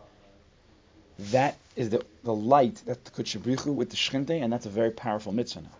That 1.18 1.56
is 1.74 1.90
the, 1.90 2.04
the 2.22 2.32
light, 2.32 2.80
that's 2.86 3.10
the 3.10 3.10
kutshabrichu 3.10 3.74
with 3.74 3.90
the 3.90 3.96
shchinte, 3.96 4.40
and 4.40 4.52
that's 4.52 4.66
a 4.66 4.68
very 4.68 4.92
powerful 4.92 5.32
mitzvah 5.32 5.62
now. 5.62 5.76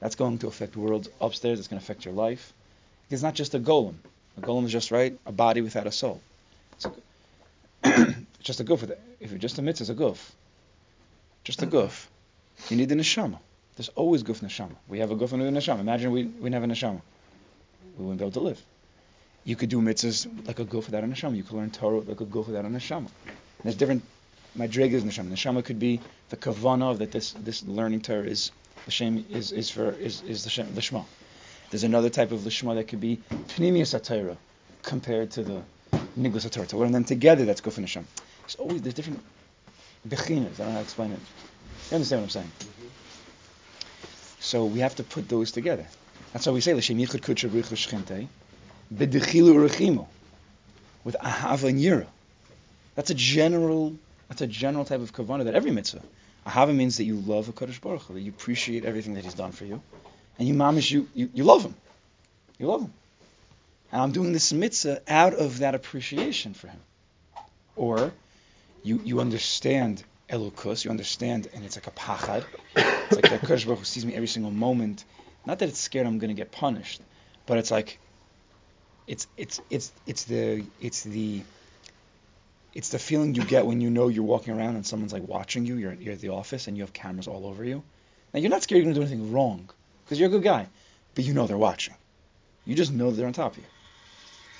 That's 0.00 0.14
going 0.14 0.38
to 0.38 0.46
affect 0.46 0.76
worlds 0.76 1.08
upstairs. 1.22 1.58
It's 1.58 1.68
going 1.68 1.80
to 1.80 1.84
affect 1.84 2.04
your 2.04 2.12
life. 2.12 2.52
It's 3.08 3.22
not 3.22 3.34
just 3.34 3.54
a 3.54 3.58
golem. 3.58 3.94
A 4.36 4.42
golem 4.42 4.66
is 4.66 4.72
just 4.72 4.90
right, 4.90 5.18
a 5.24 5.32
body 5.32 5.62
without 5.62 5.86
a 5.86 5.92
soul. 5.92 6.20
It's, 6.74 6.84
a, 6.84 6.92
it's 7.84 8.42
just 8.42 8.60
a 8.60 8.64
goof. 8.64 8.84
If 9.20 9.30
you're 9.30 9.38
just 9.38 9.58
a 9.58 9.62
mitzvah, 9.62 9.84
it's 9.84 9.90
a 9.90 9.94
goof. 9.94 10.32
Just 11.44 11.62
a 11.62 11.66
goof. 11.66 12.10
You 12.68 12.76
need 12.76 12.90
the 12.90 12.94
neshama. 12.94 13.38
There's 13.76 13.88
always 13.90 14.22
goof 14.22 14.42
neshama. 14.42 14.76
We 14.86 14.98
have 14.98 15.10
a 15.10 15.16
goof 15.16 15.32
and 15.32 15.42
a 15.42 15.50
neshama. 15.50 15.80
Imagine 15.80 16.10
we, 16.10 16.24
we 16.24 16.50
didn't 16.50 16.54
have 16.54 16.64
a 16.64 16.66
neshama. 16.66 17.00
We 17.96 18.04
wouldn't 18.04 18.18
be 18.18 18.24
able 18.24 18.32
to 18.32 18.40
live. 18.40 18.62
You 19.44 19.56
could 19.56 19.68
do 19.68 19.80
mitzvahs 19.80 20.46
like 20.46 20.58
a 20.58 20.64
goof 20.64 20.86
without 20.86 21.04
a 21.04 21.06
neshama. 21.06 21.36
You 21.36 21.42
could 21.44 21.56
learn 21.56 21.70
Torah 21.70 22.00
like 22.00 22.20
a 22.20 22.24
goof 22.24 22.46
without 22.46 22.64
a 22.64 22.68
neshama. 22.68 23.06
And 23.06 23.64
there's 23.64 23.76
different 23.76 24.04
madrigas 24.56 25.02
in 25.02 25.08
neshama. 25.08 25.30
Neshama 25.30 25.64
could 25.64 25.78
be 25.78 26.00
the 26.30 26.36
kavana 26.36 26.98
that 26.98 27.12
this 27.12 27.32
this 27.32 27.62
learning 27.62 28.00
Torah 28.00 28.24
is 28.24 28.52
the 28.86 28.90
L'shem 28.90 29.24
is, 29.30 29.52
is 29.52 29.70
for 29.70 29.92
is, 29.92 30.22
is 30.22 30.44
the 30.44 30.50
lishma. 30.50 31.04
There's 31.70 31.84
another 31.84 32.10
type 32.10 32.32
of 32.32 32.40
lishma 32.40 32.74
that 32.76 32.88
could 32.88 33.00
be 33.00 33.22
pnimius 33.48 33.98
atayra 33.98 34.36
compared 34.82 35.30
to 35.32 35.42
the 35.42 35.62
niglas 36.18 36.46
atayra. 36.48 36.66
To 36.68 36.78
learn 36.78 36.92
them 36.92 37.04
together, 37.04 37.44
that's 37.44 37.60
gufin 37.60 37.80
Hashem. 37.80 38.06
There's 38.46 38.54
always 38.56 38.82
there's 38.82 38.94
different 38.94 39.22
bechinas. 40.08 40.54
I 40.60 40.64
don't 40.64 40.66
know 40.66 40.72
how 40.72 40.78
to 40.78 40.82
explain 40.82 41.12
it. 41.12 41.20
You 41.90 41.96
understand 41.96 42.22
what 42.22 42.24
I'm 42.24 42.30
saying? 42.30 42.52
Mm-hmm. 42.60 42.86
So 44.40 44.64
we 44.66 44.80
have 44.80 44.94
to 44.96 45.04
put 45.04 45.28
those 45.28 45.52
together. 45.52 45.86
That's 46.32 46.46
why 46.46 46.52
we 46.52 46.60
say 46.60 46.74
l'shem 46.74 46.98
yichud 46.98 47.20
kutsha 47.20 47.50
b'richu 47.50 47.76
shchinte 47.76 48.28
with 51.04 51.16
ahava 51.20 51.68
and 51.68 51.78
yira. 51.78 52.06
That's 52.94 53.10
a 53.10 53.14
general. 53.14 53.94
That's 54.28 54.40
a 54.40 54.46
general 54.46 54.84
type 54.84 55.00
of 55.00 55.12
kavanah 55.12 55.44
that 55.44 55.54
every 55.54 55.70
mitzvah 55.70 56.02
Ahava 56.46 56.74
means 56.74 56.98
that 56.98 57.04
you 57.04 57.16
love 57.16 57.48
a 57.48 57.52
Kadosh 57.52 57.80
Baruch 57.80 58.02
Hu, 58.02 58.14
that 58.14 58.20
you 58.20 58.30
appreciate 58.30 58.84
everything 58.84 59.14
that 59.14 59.24
He's 59.24 59.34
done 59.34 59.52
for 59.52 59.64
you, 59.64 59.80
and 60.38 60.46
you 60.46 60.54
mamish 60.54 60.90
you, 60.90 61.08
you, 61.14 61.30
you 61.32 61.44
love 61.44 61.64
Him, 61.64 61.74
you 62.58 62.66
love 62.66 62.82
Him. 62.82 62.92
And 63.92 64.02
I'm 64.02 64.12
doing 64.12 64.32
this 64.32 64.52
mitzvah 64.52 65.00
out 65.08 65.34
of 65.34 65.60
that 65.60 65.74
appreciation 65.74 66.52
for 66.52 66.68
Him. 66.68 66.80
Or 67.76 68.12
you 68.82 69.00
you 69.04 69.20
understand 69.20 70.04
Elokus, 70.28 70.84
you 70.84 70.90
understand, 70.90 71.48
and 71.54 71.64
it's 71.64 71.76
like 71.76 71.86
a 71.86 71.90
pachad. 71.92 72.44
It's 72.76 73.16
like 73.16 73.30
that 73.30 73.40
Kadosh 73.40 73.64
Baruch 73.64 73.78
Hu 73.78 73.84
sees 73.84 74.04
me 74.04 74.14
every 74.14 74.28
single 74.28 74.50
moment. 74.50 75.04
Not 75.46 75.60
that 75.60 75.68
it's 75.70 75.78
scared 75.78 76.06
I'm 76.06 76.18
going 76.18 76.28
to 76.28 76.34
get 76.34 76.52
punished, 76.52 77.00
but 77.46 77.58
it's 77.58 77.70
like 77.70 77.98
it's 79.06 79.26
it's 79.36 79.60
it's 79.70 79.92
it's 80.06 80.24
the 80.24 80.64
it's 80.80 81.02
the 81.02 81.42
it's 82.72 82.88
the 82.88 82.98
feeling 82.98 83.34
you 83.34 83.44
get 83.44 83.66
when 83.66 83.80
you 83.80 83.90
know 83.90 84.08
you're 84.08 84.24
walking 84.24 84.54
around 84.54 84.76
and 84.76 84.86
someone's 84.86 85.12
like 85.12 85.26
watching 85.28 85.64
you. 85.64 85.76
You're, 85.76 85.92
you're 85.92 86.14
at 86.14 86.20
the 86.20 86.30
office 86.30 86.66
and 86.66 86.76
you 86.76 86.82
have 86.82 86.92
cameras 86.92 87.28
all 87.28 87.46
over 87.46 87.64
you. 87.64 87.82
Now 88.32 88.40
you're 88.40 88.50
not 88.50 88.62
scared 88.62 88.78
you're 88.78 88.92
gonna 88.92 88.94
do 88.94 89.02
anything 89.02 89.32
wrong 89.32 89.68
because 90.04 90.18
you're 90.18 90.28
a 90.28 90.32
good 90.32 90.42
guy, 90.42 90.66
but 91.14 91.24
you 91.24 91.34
know 91.34 91.46
they're 91.46 91.56
watching. 91.56 91.94
You 92.64 92.74
just 92.74 92.92
know 92.92 93.10
they're 93.10 93.26
on 93.26 93.32
top 93.32 93.52
of 93.52 93.58
you. 93.58 93.64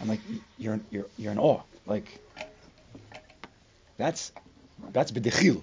And 0.01 0.09
like 0.09 0.21
you're 0.59 0.81
you're 0.91 1.07
you're 1.17 1.33
in 1.33 1.39
awe. 1.39 1.63
Like 1.87 2.21
that's 3.97 4.33
that's 4.93 5.11
b'dechil. 5.11 5.63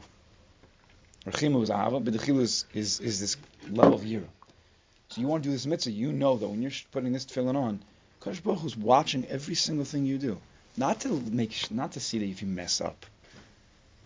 Rechimu 1.25 1.61
is 1.61 1.69
ahava, 1.69 2.03
but 2.03 2.15
is, 2.15 2.65
is 2.73 2.99
is 2.99 3.19
this 3.19 3.37
level 3.69 3.93
of 3.93 4.01
yira. 4.01 4.27
So 5.09 5.21
you 5.21 5.27
want 5.27 5.43
to 5.43 5.49
do 5.49 5.53
this 5.53 5.65
mitzvah, 5.65 5.91
you 5.91 6.13
know 6.13 6.37
that 6.37 6.47
when 6.47 6.61
you're 6.61 6.71
putting 6.91 7.11
this 7.11 7.25
tefillin 7.25 7.55
on, 7.55 7.83
Kadosh 8.21 8.43
Baruch 8.43 8.59
Hu's 8.59 8.77
watching 8.77 9.25
every 9.25 9.55
single 9.55 9.85
thing 9.85 10.05
you 10.05 10.17
do, 10.17 10.39
not 10.77 11.01
to 11.01 11.09
make, 11.09 11.71
not 11.71 11.93
to 11.93 11.99
see 11.99 12.19
that 12.19 12.25
if 12.25 12.41
you 12.41 12.47
mess 12.47 12.81
up. 12.81 13.05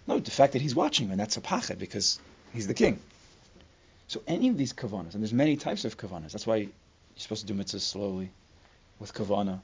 No, 0.08 0.20
the 0.20 0.32
fact 0.32 0.54
that 0.54 0.62
He's 0.62 0.76
watching, 0.76 1.12
and 1.12 1.20
that's 1.20 1.38
a 1.38 1.42
pachad 1.42 1.80
because 1.80 2.20
He's 2.54 2.68
the 2.68 2.74
King. 2.74 3.00
So 4.08 4.22
any 4.28 4.50
of 4.50 4.58
these 4.58 4.74
kavanas, 4.74 5.14
and 5.14 5.24
there's 5.24 5.34
many 5.34 5.58
types 5.58 5.84
of 5.84 5.98
kavanas. 5.98 6.32
That's 6.32 6.48
why 6.48 6.58
you're 6.58 6.70
supposed 7.18 7.46
to 7.46 7.54
do 7.54 7.60
mitzvahs 7.60 7.82
slowly, 7.82 8.30
with 9.00 9.14
kavana, 9.14 9.60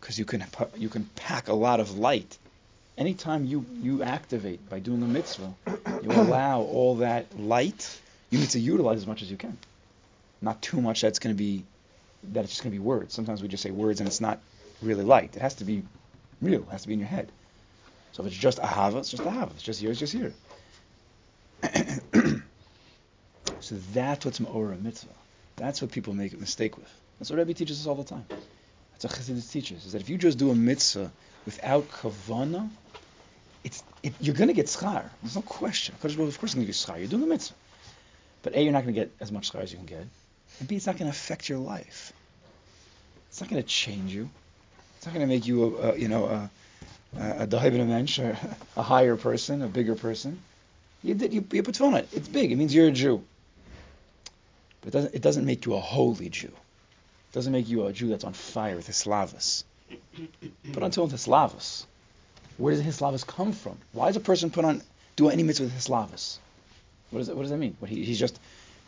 because 0.00 0.18
you 0.18 0.24
can 0.24 0.44
you 0.76 0.88
can 0.88 1.04
pack 1.16 1.48
a 1.48 1.54
lot 1.54 1.80
of 1.80 1.98
light 1.98 2.38
anytime 2.96 3.44
you, 3.44 3.64
you 3.82 4.02
activate 4.02 4.68
by 4.68 4.78
doing 4.78 5.02
a 5.02 5.06
mitzvah, 5.06 5.54
you 6.02 6.10
allow 6.10 6.60
all 6.60 6.96
that 6.96 7.38
light, 7.38 8.00
you 8.30 8.38
need 8.38 8.50
to 8.50 8.60
utilize 8.60 8.98
as 8.98 9.06
much 9.06 9.22
as 9.22 9.30
you 9.30 9.36
can. 9.36 9.56
Not 10.40 10.62
too 10.62 10.80
much 10.80 11.00
that's 11.00 11.18
going 11.18 11.34
to 11.34 11.38
be, 11.38 11.64
that 12.32 12.44
it's 12.44 12.52
just 12.52 12.62
going 12.62 12.72
to 12.72 12.78
be 12.78 12.84
words. 12.84 13.14
Sometimes 13.14 13.42
we 13.42 13.48
just 13.48 13.62
say 13.62 13.70
words 13.70 14.00
and 14.00 14.06
it's 14.06 14.20
not 14.20 14.40
really 14.82 15.04
light. 15.04 15.36
It 15.36 15.42
has 15.42 15.54
to 15.56 15.64
be 15.64 15.82
real. 16.40 16.62
It 16.62 16.68
has 16.70 16.82
to 16.82 16.88
be 16.88 16.94
in 16.94 17.00
your 17.00 17.08
head. 17.08 17.30
So 18.12 18.22
if 18.22 18.28
it's 18.28 18.36
just 18.36 18.58
ahava, 18.58 18.98
it's 18.98 19.10
just 19.10 19.22
ahava. 19.22 19.50
It's 19.52 19.62
just 19.62 19.80
here, 19.80 19.90
it's 19.90 20.00
just 20.00 20.12
here. 20.12 20.32
so 23.60 23.76
that's 23.92 24.24
what's 24.24 24.38
ma'ora 24.38 24.80
mitzvah. 24.80 25.10
That's 25.56 25.82
what 25.82 25.90
people 25.90 26.14
make 26.14 26.32
a 26.32 26.36
mistake 26.36 26.76
with. 26.76 26.90
That's 27.18 27.30
what 27.30 27.38
Rebbe 27.38 27.54
teaches 27.54 27.80
us 27.80 27.86
all 27.86 27.94
the 27.94 28.04
time. 28.04 28.24
That's 28.92 29.04
what 29.04 29.12
Chassidus 29.12 29.50
teaches, 29.50 29.86
is 29.86 29.92
that 29.92 30.02
if 30.02 30.08
you 30.08 30.18
just 30.18 30.38
do 30.38 30.50
a 30.50 30.54
mitzvah 30.54 31.10
without 31.44 31.90
kavana, 31.90 32.68
it's 33.64 33.82
it, 34.02 34.12
you're 34.20 34.34
going 34.34 34.48
to 34.48 34.54
get 34.54 34.66
schar. 34.66 35.04
There's 35.22 35.36
no 35.36 35.42
question. 35.42 35.94
Of 35.94 36.00
course, 36.00 36.14
you're 36.14 36.26
going 36.26 36.32
to 36.32 36.64
get 36.64 36.74
schar. 36.74 36.98
You're 36.98 37.08
doing 37.08 37.22
the 37.22 37.28
mitzvah. 37.28 37.56
But 38.42 38.54
A, 38.54 38.62
you're 38.62 38.72
not 38.72 38.82
going 38.82 38.94
to 38.94 39.00
get 39.00 39.10
as 39.20 39.32
much 39.32 39.50
schar 39.50 39.62
as 39.62 39.72
you 39.72 39.78
can 39.78 39.86
get. 39.86 40.06
And 40.58 40.68
B, 40.68 40.76
it's 40.76 40.86
not 40.86 40.96
going 40.96 41.10
to 41.10 41.16
affect 41.16 41.48
your 41.48 41.58
life. 41.58 42.12
It's 43.28 43.40
not 43.40 43.50
going 43.50 43.62
to 43.62 43.68
change 43.68 44.14
you. 44.14 44.28
It's 44.96 45.06
not 45.06 45.14
going 45.14 45.26
to 45.26 45.34
make 45.34 45.46
you, 45.46 45.76
a, 45.76 45.90
a 45.90 45.96
you 45.96 46.08
know, 46.08 46.26
a, 46.26 46.50
a 47.18 47.70
mensch, 47.84 48.18
a 48.76 48.82
higher 48.82 49.16
person, 49.16 49.62
a 49.62 49.68
bigger 49.68 49.94
person. 49.94 50.40
You 51.02 51.14
did 51.14 51.34
you, 51.34 51.44
you 51.52 51.62
put 51.62 51.80
on 51.80 51.94
it. 51.94 52.08
It's 52.12 52.28
big. 52.28 52.50
It 52.50 52.56
means 52.56 52.74
you're 52.74 52.88
a 52.88 52.92
Jew. 52.92 53.22
But 54.80 54.88
it 54.88 54.92
doesn't, 54.92 55.14
it 55.14 55.22
doesn't 55.22 55.44
make 55.44 55.66
you 55.66 55.74
a 55.74 55.80
holy 55.80 56.30
Jew. 56.30 56.48
It 56.48 57.32
doesn't 57.32 57.52
make 57.52 57.68
you 57.68 57.86
a 57.86 57.92
Jew 57.92 58.08
that's 58.08 58.24
on 58.24 58.32
fire 58.32 58.76
with 58.76 58.88
Hislavus. 58.88 59.64
Put 60.72 60.82
on 60.82 60.90
tefillin 60.90 61.12
with 61.12 61.20
Hislavus. 61.20 61.84
Where 62.56 62.74
does 62.74 62.82
Hislavus 62.82 63.26
come 63.26 63.52
from? 63.52 63.76
Why 63.92 64.06
does 64.06 64.16
a 64.16 64.20
person 64.20 64.50
put 64.50 64.64
on 64.64 64.82
do 65.16 65.28
any 65.28 65.42
mitzvah 65.42 65.64
with 65.64 65.74
Hislavus? 65.74 66.38
What 67.10 67.18
does 67.18 67.28
that, 67.28 67.36
what 67.36 67.42
does 67.42 67.50
that 67.50 67.58
mean? 67.58 67.76
What 67.80 67.90
he, 67.90 68.04
he's 68.04 68.18
just 68.18 68.38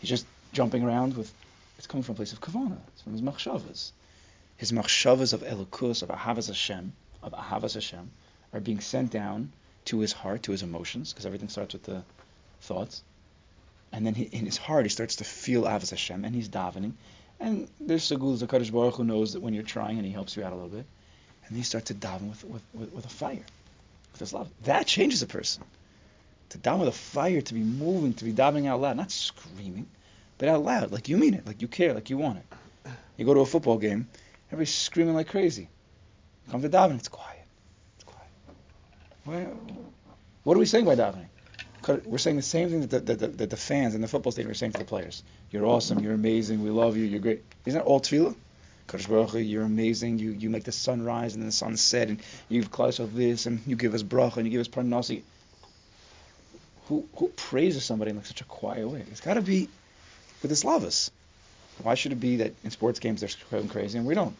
he's 0.01 0.11
just 0.11 0.27
jumping 0.53 0.83
around 0.83 1.17
with. 1.17 1.33
It's 1.78 1.87
coming 1.87 2.02
from 2.02 2.14
a 2.14 2.16
place 2.16 2.33
of 2.33 2.40
kavana. 2.40 2.78
It's 2.88 3.02
from 3.02 3.12
his 3.12 3.23
machshavas. 3.23 3.92
His 4.56 4.73
machshavas 4.73 5.33
of 5.33 5.42
elokus 5.42 6.02
of 6.02 6.09
ahavas 6.09 6.49
Hashem 6.49 6.92
of 7.23 7.33
ahavas 7.33 7.75
Hashem 7.75 8.11
are 8.52 8.61
being 8.61 8.80
sent 8.80 9.11
down 9.11 9.52
to 9.87 10.00
his 10.00 10.12
heart, 10.12 10.45
to 10.45 10.52
his 10.52 10.62
emotions, 10.62 11.12
because 11.12 11.26
everything 11.26 11.49
starts 11.49 11.75
with 11.75 11.85
the 11.85 12.02
thoughts. 12.62 13.02
And 13.92 14.06
then 14.06 14.14
he, 14.14 14.25
in 14.25 14.45
his 14.45 14.56
heart, 14.56 14.85
he 14.85 14.88
starts 14.88 15.16
to 15.16 15.25
feel 15.25 15.62
ahavas 15.62 15.90
Hashem, 15.90 16.25
and 16.25 16.35
he's 16.35 16.49
davening. 16.49 16.92
And 17.38 17.68
there's 17.80 18.09
Sagul 18.11 18.37
Zakadosh 18.38 18.73
Baruch 18.73 18.95
who 18.95 19.04
knows 19.04 19.35
that 19.35 19.42
when 19.42 19.52
you're 19.52 19.62
trying, 19.62 19.99
and 19.99 20.06
he 20.06 20.12
helps 20.12 20.37
you 20.37 20.45
out 20.45 20.52
a 20.52 20.54
little 20.54 20.71
bit. 20.71 20.87
And 21.45 21.50
then 21.50 21.59
you 21.59 21.64
start 21.64 21.85
to 21.87 21.95
daven 21.95 22.28
with, 22.30 22.45
with, 22.45 22.62
with, 22.75 22.92
with 22.92 23.04
a 23.04 23.11
fire 23.11 23.45
with 24.21 24.33
love. 24.33 24.49
That 24.64 24.87
changes 24.87 25.23
a 25.23 25.26
person. 25.26 25.64
To 26.50 26.59
daven 26.59 26.80
with 26.80 26.88
a 26.88 26.92
fire, 26.92 27.40
to 27.40 27.54
be 27.54 27.61
moving, 27.61 28.14
to 28.14 28.25
be 28.25 28.33
davening 28.33 28.66
out 28.66 28.80
loud, 28.80 28.97
not 28.97 29.11
screaming, 29.11 29.87
but 30.38 30.49
out 30.49 30.65
loud, 30.65 30.93
like 30.93 31.08
you 31.08 31.17
mean 31.17 31.34
it, 31.34 31.47
like 31.47 31.63
you 31.63 31.69
care, 31.69 31.95
like 31.95 32.11
you 32.11 32.19
want 32.19 32.39
it. 32.39 32.91
You 33.17 33.25
go 33.25 33.34
to 33.34 33.41
a 33.41 33.47
football 33.47 33.78
game, 33.78 34.08
everybody's 34.49 34.75
screaming 34.75 35.15
like 35.15 35.28
crazy. 35.28 35.69
Come 36.50 36.63
to 36.63 36.69
davening, 36.69 36.99
it's 36.99 37.08
quiet. 37.08 37.45
It's 37.97 38.04
quiet. 38.04 39.56
What 40.45 40.56
are 40.56 40.61
we 40.61 40.67
saying 40.67 40.84
by 40.84 40.97
davening? 40.97 41.26
We're 42.04 42.19
saying 42.19 42.37
the 42.37 42.43
same 42.43 42.69
thing 42.69 42.87
that 42.87 43.06
the, 43.06 43.15
that, 43.15 43.39
that 43.39 43.50
the 43.50 43.56
fans 43.56 43.95
in 43.95 44.00
the 44.00 44.08
football 44.08 44.32
stadium 44.32 44.50
are 44.50 44.54
saying 44.54 44.73
to 44.73 44.78
the 44.78 44.84
players. 44.84 45.23
You're 45.50 45.67
awesome, 45.67 46.00
you're 46.00 46.15
amazing, 46.15 46.63
we 46.63 46.71
love 46.71 46.97
you, 46.97 47.04
you're 47.04 47.21
great. 47.21 47.45
Isn't 47.65 47.78
that 47.78 47.87
all 47.87 48.00
tefillah? 48.00 48.34
Baruch 48.87 49.34
you're 49.34 49.65
amazing. 49.65 50.19
You 50.19 50.30
you 50.30 50.49
make 50.49 50.65
the 50.65 50.73
sun 50.73 51.04
rise 51.04 51.34
and 51.34 51.47
the 51.47 51.52
sun 51.52 51.76
set, 51.76 52.08
and 52.08 52.21
you 52.49 52.61
give 52.61 52.71
Klal 52.71 52.99
of 53.00 53.15
this, 53.15 53.47
and 53.47 53.61
you 53.67 53.76
give 53.76 53.95
us 53.95 54.02
bracha, 54.02 54.37
and 54.37 54.47
you 54.47 54.52
give 54.52 54.61
us 54.61 54.69
parnasi. 54.69 55.23
Who 56.87 57.08
who 57.17 57.28
praises 57.28 57.84
somebody 57.84 58.11
in 58.11 58.17
like 58.17 58.26
such 58.26 58.41
a 58.41 58.45
quiet 58.45 58.89
way? 58.89 59.04
It's 59.11 59.21
got 59.21 59.34
to 59.34 59.43
be 59.43 59.69
with 60.47 60.61
the 60.61 60.67
Slavas. 60.67 61.11
Why 61.82 61.95
should 61.95 62.13
it 62.13 62.21
be 62.21 62.37
that 62.37 62.54
in 62.63 62.71
sports 62.71 63.00
games 63.00 63.21
they're 63.21 63.30
going 63.50 63.69
crazy 63.69 63.99
and 63.99 64.06
we 64.06 64.15
don't? 64.15 64.37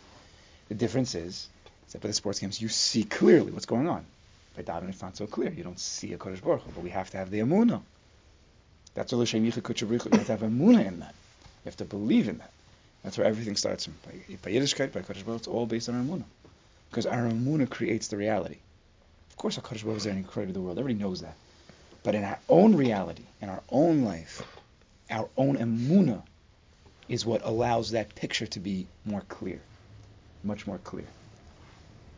The 0.69 0.75
difference 0.75 1.15
is, 1.15 1.49
that 1.93 2.01
by 2.01 2.09
the 2.09 2.15
sports 2.15 2.39
games 2.39 2.61
you 2.61 2.69
see 2.69 3.05
clearly 3.05 3.53
what's 3.53 3.67
going 3.67 3.89
on. 3.89 4.05
By 4.57 4.63
davening 4.63 4.91
it's 4.91 5.03
not 5.03 5.17
so 5.17 5.27
clear. 5.27 5.51
You 5.51 5.65
don't 5.65 5.81
see 5.81 6.13
a 6.13 6.19
Kodesh 6.19 6.43
Baruch 6.43 6.63
Hu, 6.63 6.71
but 6.75 6.85
we 6.85 6.91
have 6.91 7.11
to 7.11 7.17
have 7.17 7.31
the 7.31 7.41
Amunah. 7.41 7.81
That's 8.95 9.13
a 9.13 9.17
L'Shem 9.17 9.45
Yichud 9.45 9.81
You 9.81 9.99
have 9.99 10.27
to 10.27 10.33
have 10.33 10.41
Amunah 10.41 10.87
in 10.87 11.01
that. 11.01 11.15
You 11.65 11.71
have 11.71 11.77
to 11.79 11.85
believe 11.85 12.29
in 12.29 12.39
that. 12.39 12.53
That's 13.03 13.19
where 13.19 13.27
everything 13.27 13.57
starts. 13.57 13.87
By, 13.87 14.13
by 14.43 14.51
Yiddishkeit, 14.51 14.93
by 14.93 15.01
Kodesh 15.01 15.25
Baruch, 15.25 15.41
it's 15.41 15.49
all 15.49 15.67
based 15.67 15.89
on 15.89 15.97
our 15.97 16.03
Amunah. 16.03 16.25
Because 16.91 17.07
our 17.07 17.29
Amunah 17.29 17.69
creates 17.69 18.09
the 18.09 18.17
reality. 18.17 18.59
Of 19.31 19.37
course, 19.37 19.59
HaKadosh 19.59 19.83
Baruch 19.83 19.99
is 19.99 20.05
there 20.05 20.13
and 20.13 20.27
created 20.27 20.55
the 20.55 20.61
world. 20.61 20.79
Everybody 20.79 21.03
knows 21.03 21.21
that. 21.23 21.35
But 22.03 22.15
in 22.15 22.25
our 22.25 22.39
own 22.49 22.77
reality, 22.77 23.25
in 23.43 23.49
our 23.49 23.63
own 23.71 24.05
life, 24.05 24.43
our 25.11 25.29
own 25.37 25.57
Amunah 25.57 26.23
is 27.09 27.25
what 27.25 27.45
allows 27.45 27.91
that 27.93 28.15
picture 28.15 28.47
to 28.47 28.61
be 28.61 28.87
more 29.05 29.23
clear. 29.29 29.61
Much 30.43 30.67
more 30.67 30.79
clear. 30.79 31.07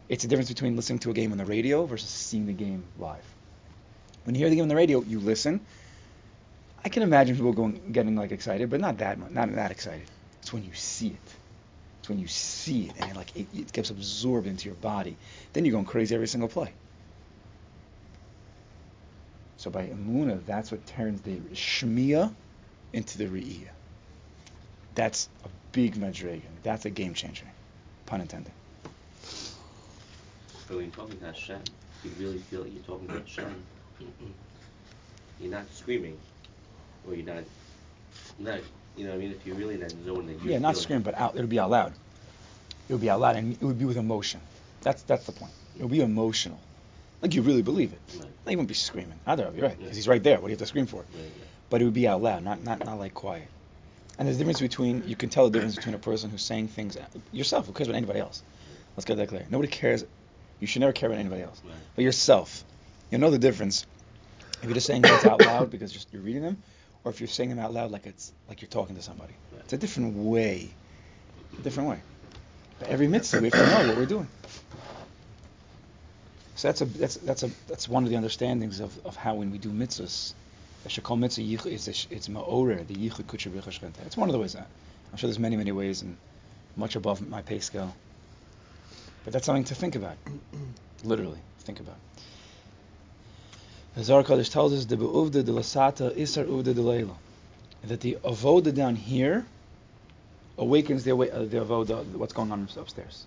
It's 0.09 0.23
the 0.23 0.29
difference 0.29 0.49
between 0.49 0.77
listening 0.77 1.01
to 1.01 1.11
a 1.11 1.15
game 1.15 1.33
on 1.33 1.39
the 1.39 1.45
radio 1.45 1.85
versus 1.85 2.09
seeing 2.09 2.47
the 2.47 2.53
game 2.53 2.85
live. 2.99 3.25
When 4.25 4.35
you 4.35 4.41
hear 4.41 4.51
the 4.51 4.57
game 4.57 4.63
on 4.63 4.69
the 4.69 4.77
radio, 4.77 5.03
you 5.03 5.21
listen. 5.21 5.61
I 6.85 6.89
can 6.89 7.03
imagine 7.03 7.37
people 7.37 7.53
going 7.53 7.93
getting 7.93 8.17
like 8.17 8.33
excited, 8.33 8.71
but 8.71 8.81
not 8.81 8.99
that 8.99 9.19
much, 9.19 9.31
not 9.31 9.55
that 9.55 9.71
excited. 9.71 10.07
It's 10.41 10.53
when 10.53 10.65
you 10.65 10.73
see 10.75 11.09
it. 11.09 11.35
It's 12.01 12.09
when 12.09 12.19
you 12.19 12.29
see 12.29 12.87
it 12.87 12.93
and 13.01 13.17
like 13.17 13.37
it, 13.37 13.47
it 13.55 13.73
gets 13.73 13.91
absorbed 13.91 14.47
into 14.47 14.67
your 14.67 14.77
body. 14.77 15.17
Then 15.53 15.65
you're 15.65 15.73
going 15.73 15.85
crazy 15.85 16.15
every 16.15 16.29
single 16.29 16.49
play. 16.49 16.73
So 19.59 19.71
by 19.71 19.87
Amuna, 19.87 20.45
that's 20.47 20.71
what 20.71 20.87
turns 20.87 21.21
the 21.21 21.37
Shmiya 21.53 22.33
into 22.93 23.19
the 23.19 23.27
Re'iyah. 23.27 23.69
That's 24.95 25.29
a 25.45 25.49
big 25.73 25.97
Madregan. 25.97 26.43
That's 26.63 26.85
a 26.85 26.91
game 26.91 27.15
changer. 27.15 27.47
Pun 28.07 28.21
intended. 28.21 28.53
But 30.67 30.77
when 30.77 30.87
you're 30.87 30.95
talking 30.95 31.19
to 31.19 31.27
Hashem, 31.27 31.61
you 32.05 32.11
really 32.19 32.39
feel 32.39 32.63
like 32.63 32.73
you're 32.75 32.83
talking 32.83 33.09
to 33.09 33.21
Hashem. 33.21 33.63
you're 35.41 35.51
not 35.51 35.65
screaming, 35.73 36.19
or 37.07 37.15
you're 37.15 37.27
not, 37.27 37.45
not 38.39 38.61
you 38.97 39.05
know 39.05 39.11
what 39.11 39.17
I 39.17 39.21
mean? 39.21 39.31
If 39.31 39.47
you're 39.47 39.57
really 39.57 39.75
in 39.75 39.81
that 39.81 39.93
zone 40.05 40.27
that 40.27 40.43
you 40.43 40.51
Yeah, 40.51 40.59
not 40.59 40.77
scream, 40.77 41.03
but 41.03 41.15
out. 41.15 41.37
It'll 41.37 41.47
be 41.47 41.61
out 41.61 41.71
loud. 41.71 41.93
It'll 42.89 42.99
be 42.99 43.09
out 43.09 43.21
loud, 43.21 43.37
and 43.37 43.53
it 43.53 43.63
would 43.63 43.79
be 43.79 43.85
with 43.85 43.97
emotion. 43.97 44.41
That's 44.83 45.03
that's 45.03 45.25
the 45.27 45.33
point. 45.33 45.53
It'll 45.77 45.89
be 45.89 46.01
emotional, 46.01 46.59
like 47.23 47.35
you 47.35 47.43
really 47.43 47.63
believe 47.63 47.93
it. 47.93 48.01
Right. 48.19 48.29
You 48.49 48.57
won't 48.57 48.69
be 48.69 48.75
screaming. 48.75 49.19
Either 49.27 49.45
of 49.45 49.57
you, 49.57 49.63
right? 49.63 49.79
Because 49.79 49.97
he's 49.97 50.09
right 50.09 50.23
there. 50.23 50.37
What 50.37 50.45
do 50.45 50.49
you 50.49 50.55
have 50.55 50.61
to 50.61 50.67
scream 50.67 50.87
for? 50.87 51.05
But 51.71 51.83
it 51.83 51.85
would 51.85 51.95
be 51.95 52.09
out 52.09 52.23
loud, 52.23 52.43
not 52.45 52.63
not 52.63 52.85
not 52.85 52.99
like 52.99 53.15
quiet. 53.15 53.49
And 54.19 54.27
there's 54.27 54.37
a 54.37 54.39
difference 54.39 54.61
between 54.61 55.05
you 55.07 55.15
can 55.17 55.29
tell 55.29 55.45
the 55.45 55.51
difference 55.51 55.77
between 55.77 55.95
a 55.95 55.99
person 55.99 56.31
who's 56.31 56.43
saying 56.43 56.69
things 56.69 56.97
yourself. 57.31 57.67
Who 57.67 57.73
cares 57.73 57.89
about 57.89 57.99
anybody 57.99 58.21
else? 58.21 58.43
Let's 58.97 59.05
get 59.05 59.17
that 59.19 59.29
clear. 59.29 59.47
Nobody 59.49 59.71
cares. 59.71 60.05
You 60.61 60.67
should 60.67 60.81
never 60.81 60.93
care 60.93 61.09
about 61.09 61.21
anybody 61.21 61.43
else. 61.43 61.61
Right. 61.65 61.75
But 61.95 62.03
yourself, 62.03 62.65
you 63.11 63.19
know 63.19 63.31
the 63.31 63.39
difference. 63.39 63.87
If 64.61 64.65
you're 64.65 64.75
just 64.75 64.87
saying 64.87 65.03
things 65.03 65.25
out 65.25 65.41
loud 65.41 65.71
because 65.71 65.93
just 65.93 66.13
you're 66.13 66.23
reading 66.23 66.43
them, 66.43 66.61
or 67.05 67.13
if 67.13 67.21
you're 67.21 67.29
saying 67.29 67.51
them 67.51 67.61
out 67.61 67.73
loud 67.73 67.93
like 67.93 68.07
it's 68.07 68.33
like 68.49 68.61
you're 68.61 68.69
talking 68.69 68.97
to 68.97 69.03
somebody. 69.03 69.35
Right. 69.53 69.63
It's 69.63 69.73
a 69.73 69.79
different 69.79 70.17
way. 70.17 70.71
A 71.57 71.63
different 71.63 71.91
way. 71.91 72.01
But 72.81 72.89
every 72.89 73.07
mitzvah, 73.07 73.41
we 73.41 73.51
have 73.51 73.53
to 73.53 73.67
know 73.67 73.89
what 73.89 73.97
we're 73.99 74.07
doing. 74.07 74.29
So 76.59 76.67
that's 76.67 76.81
a 76.81 76.87
that's 76.87 77.15
that's 77.19 77.45
a 77.45 77.51
that's 77.69 77.89
one 77.89 78.03
of 78.03 78.11
the 78.11 78.17
understandings 78.17 78.81
of, 78.81 78.93
of 79.07 79.15
how 79.15 79.37
when 79.37 79.53
we 79.53 79.59
do 79.59 79.69
mitzvahs, 79.69 80.33
the 80.83 80.89
shekol 80.89 81.17
mitzvah 81.17 81.71
is 81.71 81.87
it's 82.11 82.27
ma'orer 82.27 82.85
the 82.85 82.95
yichud 82.97 83.27
kutsher 83.27 83.53
b'chashchenta. 83.53 84.05
It's 84.05 84.17
one 84.17 84.29
of 84.29 84.33
the 84.33 84.41
ways. 84.41 84.55
That. 84.55 84.67
I'm 85.13 85.19
sure 85.19 85.29
there's 85.29 85.39
many 85.39 85.57
many 85.57 85.71
ways 85.71 86.03
and 86.03 86.17
much 86.75 86.97
above 86.97 87.29
my 87.29 87.43
pay 87.43 87.61
scale. 87.61 87.95
But 89.23 89.35
that's 89.35 89.47
something 89.47 89.67
to 89.67 89.77
think 89.77 89.95
about. 89.95 90.17
Literally, 91.05 91.39
think 91.61 91.79
about. 91.79 91.95
The 93.95 94.03
Zohar 94.03 94.25
Kodesh 94.25 94.51
tells 94.51 94.73
us 94.73 94.85
the 94.85 94.97
be'uvda 94.97 95.45
de 95.45 95.53
lasata 95.53 96.17
isar 96.17 96.45
uvda 96.45 96.75
de 96.75 97.09
that 97.87 98.01
the 98.01 98.19
avoda 98.25 98.75
down 98.75 98.97
here 98.97 99.47
awakens 100.59 101.05
the, 101.05 101.13
uh, 101.13 101.45
the 101.45 101.59
avoda, 101.59 102.05
what's 102.17 102.33
going 102.33 102.51
on 102.51 102.69
upstairs. 102.77 103.27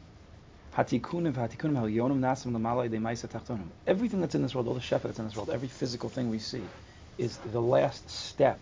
Everything 3.88 4.21
that's 4.21 4.36
in 4.36 4.41
this 4.41 4.55
world, 4.55 4.67
all 4.67 4.73
the 4.73 4.79
shefa 4.79 5.03
that's 5.03 5.19
in 5.19 5.25
this 5.25 5.36
world, 5.36 5.49
every 5.49 5.67
physical 5.67 6.10
thing 6.10 6.29
we 6.29 6.39
see, 6.39 6.63
is 7.17 7.38
the 7.51 7.62
last 7.62 8.10
step 8.10 8.60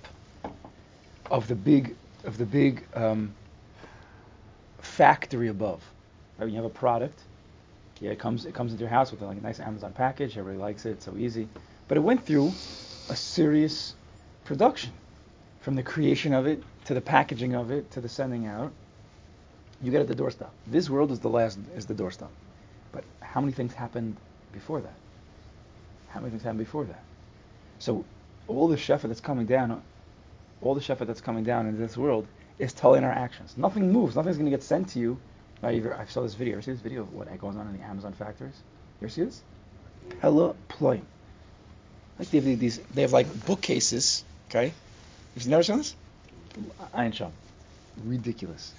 of 1.29 1.47
the 1.47 1.55
big 1.55 1.95
of 2.23 2.37
the 2.37 2.45
big 2.45 2.83
um, 2.95 3.33
factory 4.79 5.47
above. 5.47 5.81
Right? 6.37 6.45
When 6.45 6.53
you 6.53 6.61
have 6.61 6.65
a 6.65 6.69
product, 6.73 7.19
yeah, 7.99 8.11
it 8.11 8.19
comes 8.19 8.45
it 8.45 8.53
comes 8.53 8.71
into 8.71 8.81
your 8.83 8.89
house 8.89 9.11
with 9.11 9.21
like 9.21 9.37
a 9.37 9.41
nice 9.41 9.59
Amazon 9.59 9.93
package. 9.93 10.37
Everybody 10.37 10.61
likes 10.61 10.85
it. 10.85 10.91
It's 10.91 11.05
so 11.05 11.15
easy. 11.15 11.47
But 11.87 11.97
it 11.97 12.01
went 12.01 12.25
through 12.25 12.53
a 13.09 13.15
serious 13.15 13.95
production, 14.45 14.91
from 15.61 15.75
the 15.75 15.83
creation 15.83 16.33
of 16.33 16.47
it 16.47 16.63
to 16.85 16.93
the 16.93 17.01
packaging 17.01 17.55
of 17.55 17.71
it 17.71 17.91
to 17.91 18.01
the 18.01 18.09
sending 18.09 18.47
out. 18.47 18.71
You 19.81 19.91
get 19.91 20.01
at 20.01 20.07
the 20.07 20.15
doorstep. 20.15 20.51
This 20.67 20.89
world 20.89 21.11
is 21.11 21.19
the 21.19 21.29
last 21.29 21.57
is 21.75 21.85
the 21.85 21.93
doorstep. 21.93 22.29
But 22.91 23.03
how 23.21 23.39
many 23.39 23.53
things 23.53 23.73
happened 23.73 24.17
before 24.51 24.81
that? 24.81 24.93
How 26.09 26.19
many 26.19 26.31
things 26.31 26.43
happened 26.43 26.59
before 26.59 26.85
that? 26.85 27.01
So 27.79 28.03
all 28.47 28.67
the 28.67 28.75
shefa 28.75 29.03
that's 29.03 29.21
coming 29.21 29.45
down, 29.45 29.81
all 30.61 30.75
the 30.75 30.81
shefa 30.81 31.05
that's 31.05 31.21
coming 31.21 31.43
down 31.43 31.67
into 31.67 31.79
this 31.79 31.95
world 31.95 32.27
is 32.57 32.73
telling 32.73 33.03
our 33.03 33.11
actions. 33.11 33.55
Nothing 33.57 33.91
moves. 33.93 34.15
Nothing's 34.15 34.37
going 34.37 34.49
to 34.49 34.55
get 34.55 34.63
sent 34.63 34.89
to 34.89 34.99
you. 34.99 35.19
Ever, 35.63 35.93
I 35.93 36.05
saw 36.05 36.21
this 36.23 36.35
video. 36.35 36.57
You 36.57 36.61
see 36.61 36.71
this 36.71 36.81
video 36.81 37.01
of 37.01 37.13
what 37.13 37.27
goes 37.39 37.55
on 37.55 37.67
in 37.67 37.77
the 37.77 37.83
Amazon 37.83 38.13
factories? 38.13 38.55
You 38.99 39.05
ever 39.05 39.09
see 39.09 39.23
this? 39.23 39.41
Hella 40.21 40.55
ploy. 40.67 41.01
Like 42.17 42.29
they 42.31 42.39
have 42.39 42.59
these, 42.59 42.79
they 42.93 43.03
have 43.03 43.13
like 43.13 43.45
bookcases. 43.45 44.23
Okay, 44.49 44.73
you've 45.35 45.47
never 45.47 45.63
seen 45.63 45.77
this? 45.77 45.95
Ein 46.93 47.11
Sham. 47.11 47.31
Ridiculous. 48.03 48.73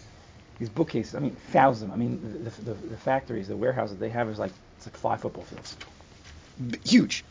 These 0.60 0.68
bookcases. 0.68 1.16
I 1.16 1.18
mean, 1.18 1.34
thousands. 1.50 1.92
I 1.92 1.96
mean, 1.96 2.44
the, 2.44 2.50
the, 2.62 2.74
the 2.74 2.96
factories, 2.96 3.48
the 3.48 3.56
warehouses 3.56 3.98
they 3.98 4.10
have 4.10 4.28
is 4.28 4.38
like 4.38 4.52
it's 4.76 4.86
like 4.86 4.96
five 4.96 5.20
football 5.20 5.44
fields. 5.44 5.76
Huge. 6.84 7.24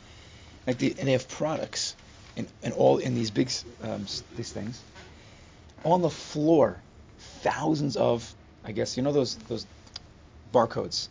Like 0.68 0.80
they, 0.80 0.89
and 0.89 1.08
they 1.08 1.13
have 1.13 1.30
products 1.30 1.96
and, 2.39 2.48
and 2.63 2.74
all 2.74 2.98
in 2.98 3.15
these 3.15 3.32
big 3.32 3.52
um, 3.84 4.06
these 4.36 4.52
things 4.52 4.82
on 5.84 6.02
the 6.02 6.10
floor 6.10 6.82
thousands 7.42 7.96
of 7.98 8.34
i 8.63 8.72
guess 8.72 8.98
you 8.98 9.04
know 9.04 9.12
those 9.12 9.36
those 9.48 9.65
barcodes 10.54 11.10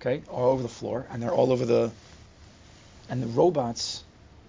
okay 0.00 0.22
all 0.28 0.50
over 0.50 0.62
the 0.62 0.68
floor 0.68 1.06
and 1.10 1.22
they're 1.22 1.32
all 1.32 1.52
over 1.52 1.64
the 1.64 1.90
and 3.08 3.22
the 3.22 3.26
robots 3.28 4.02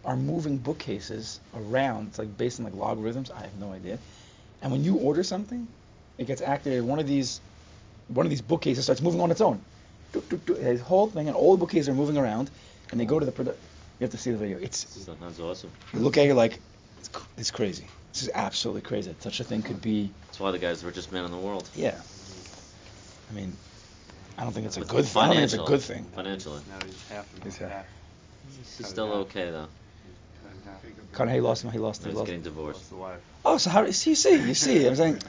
are 0.03 0.15
moving 0.15 0.57
bookcases 0.57 1.39
around 1.55 2.07
it's 2.07 2.19
like 2.19 2.37
based 2.37 2.59
on 2.59 2.65
like 2.65 2.75
logarithms 2.75 3.29
i 3.31 3.41
have 3.41 3.59
no 3.59 3.71
idea 3.71 3.97
and 4.61 4.71
when 4.71 4.83
you 4.83 4.95
order 4.95 5.23
something 5.23 5.67
it 6.17 6.27
gets 6.27 6.41
activated 6.41 6.83
one 6.83 6.99
of 6.99 7.07
these 7.07 7.41
one 8.07 8.25
of 8.25 8.29
these 8.29 8.41
bookcases 8.41 8.83
starts 8.83 9.01
moving 9.01 9.21
on 9.21 9.31
its 9.31 9.41
own 9.41 9.59
this 10.45 10.81
whole 10.81 11.07
thing 11.07 11.27
and 11.27 11.35
all 11.35 11.51
the 11.55 11.59
bookcases 11.59 11.89
are 11.89 11.93
moving 11.93 12.17
around 12.17 12.49
and 12.91 12.99
they 12.99 13.05
go 13.05 13.19
to 13.19 13.25
the 13.25 13.31
product 13.31 13.59
you 13.99 14.03
have 14.03 14.11
to 14.11 14.17
see 14.17 14.31
the 14.31 14.37
video. 14.37 14.57
It's 14.57 14.85
sounds 15.05 15.39
awesome. 15.39 15.71
You 15.93 15.99
look 15.99 16.17
at 16.17 16.27
it 16.27 16.35
like 16.35 16.59
it's, 16.99 17.09
it's 17.37 17.51
crazy. 17.51 17.87
This 18.11 18.23
is 18.23 18.29
absolutely 18.33 18.81
crazy. 18.81 19.11
That 19.11 19.21
such 19.23 19.39
a 19.39 19.43
thing 19.43 19.61
could 19.61 19.81
be. 19.81 20.11
That's 20.27 20.39
why 20.39 20.51
the 20.51 20.59
guy's 20.59 20.81
the 20.81 20.87
richest 20.87 21.11
man 21.13 21.23
in 21.23 21.31
the 21.31 21.37
world. 21.37 21.69
Yeah. 21.75 21.95
I 23.29 23.33
mean, 23.33 23.55
I 24.37 24.43
don't 24.43 24.51
think 24.51 24.65
it's 24.65 24.77
a 24.77 24.81
good 24.81 25.05
thing. 25.05 25.21
I 25.21 25.27
don't 25.27 25.35
think 25.35 25.43
it's 25.45 25.53
a 25.53 25.57
good 25.63 25.81
thing. 25.81 26.03
Financially. 26.13 26.61
Now 26.69 26.85
he's 26.85 27.07
half 27.07 27.33
and 27.35 27.43
He's 27.43 27.57
half. 27.57 27.71
half. 27.71 27.85
He's 28.77 28.87
still 28.87 29.11
okay 29.13 29.49
though. 29.49 29.67
Cut 30.65 30.83
in. 30.83 30.93
Kind 31.11 31.29
of, 31.29 31.33
he 31.35 31.41
lost 31.41 31.63
him. 31.63 31.71
He 31.71 31.79
lost. 31.79 32.03
He 32.03 32.09
He's 32.09 32.17
lost. 32.17 32.27
getting 32.27 32.41
divorced. 32.41 32.91
Lost. 32.91 33.21
Oh, 33.43 33.57
so 33.57 33.69
how? 33.69 33.89
See, 33.91 34.11
you 34.11 34.15
see, 34.15 34.35
you 34.47 34.53
see. 34.53 34.87
I'm 34.87 34.95
saying 34.95 35.19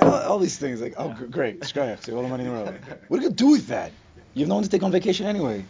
all, 0.00 0.14
all 0.14 0.38
these 0.38 0.58
things 0.58 0.80
like, 0.80 0.94
oh, 0.96 1.08
gr- 1.10 1.24
great, 1.26 1.60
Skryak, 1.60 2.02
see 2.04 2.12
all 2.12 2.22
the 2.22 2.28
money 2.28 2.44
in 2.44 2.50
the 2.50 2.56
world. 2.56 2.74
What 3.08 3.18
are 3.18 3.22
you 3.22 3.28
gonna 3.28 3.36
do 3.36 3.50
with 3.50 3.66
that? 3.68 3.92
You 4.34 4.40
have 4.40 4.48
no 4.48 4.54
one 4.54 4.64
to 4.64 4.70
take 4.70 4.82
on 4.82 4.92
vacation 4.92 5.26
anyway. 5.26 5.64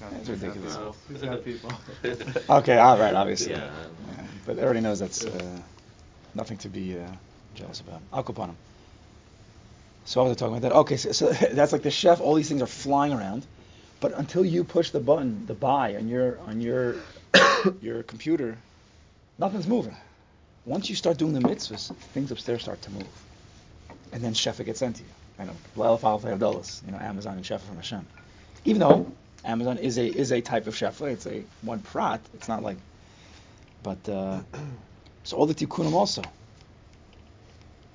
That's 0.00 0.28
ridiculous. 0.28 0.76
people. 0.76 0.96
He's 1.08 1.22
got 1.22 1.44
people. 1.44 1.72
Okay, 2.58 2.78
all 2.78 2.98
right, 2.98 3.14
obviously. 3.14 3.52
Yeah. 3.52 3.70
Yeah, 4.16 4.24
But 4.44 4.58
everybody 4.58 4.80
knows 4.80 4.98
that's 4.98 5.24
uh, 5.24 5.60
nothing 6.34 6.58
to 6.58 6.68
be 6.68 6.98
uh, 6.98 7.06
jealous 7.54 7.80
about. 7.80 8.00
I'll 8.12 8.20
upon 8.20 8.50
him. 8.50 8.56
So 10.04 10.20
I 10.20 10.28
was 10.28 10.36
talking 10.36 10.56
about 10.56 10.68
that. 10.68 10.76
Okay, 10.80 10.96
so, 10.96 11.12
so 11.12 11.32
that's 11.52 11.72
like 11.72 11.82
the 11.82 11.90
chef. 11.90 12.20
All 12.20 12.34
these 12.34 12.48
things 12.48 12.62
are 12.62 12.66
flying 12.66 13.12
around, 13.12 13.46
but 14.00 14.12
until 14.18 14.44
you 14.44 14.62
push 14.64 14.90
the 14.90 15.00
button, 15.00 15.46
the 15.46 15.54
buy 15.54 15.96
on 15.96 16.08
your 16.08 16.38
on 16.40 16.60
your 16.60 16.96
your 17.80 18.02
computer, 18.02 18.56
nothing's 19.38 19.66
moving. 19.66 19.96
Once 20.64 20.88
you 20.88 20.96
start 20.96 21.18
doing 21.18 21.32
the 21.32 21.40
mitzvahs, 21.40 21.94
things 22.14 22.30
upstairs 22.30 22.62
start 22.62 22.80
to 22.82 22.90
move, 22.90 23.06
and 24.12 24.22
then 24.22 24.32
shefa 24.32 24.64
gets 24.64 24.78
sent 24.78 24.96
to 24.96 25.02
you. 25.02 25.08
Dollars, 26.38 26.82
you 26.86 26.92
know, 26.92 26.98
Amazon 26.98 27.36
and 27.36 27.44
shefa 27.44 27.60
from 27.60 27.76
Hashem. 27.76 28.06
Even 28.64 28.80
though 28.80 29.12
Amazon 29.44 29.78
is 29.78 29.98
a 29.98 30.06
is 30.06 30.32
a 30.32 30.40
type 30.40 30.66
of 30.66 30.74
shefa, 30.74 31.12
it's 31.12 31.26
a 31.26 31.42
one 31.62 31.80
prat. 31.80 32.20
It's 32.34 32.48
not 32.48 32.62
like, 32.62 32.78
but 33.82 34.08
uh, 34.08 34.40
so 35.24 35.36
all 35.36 35.46
the 35.46 35.54
tikkunim 35.54 35.92
also. 35.92 36.22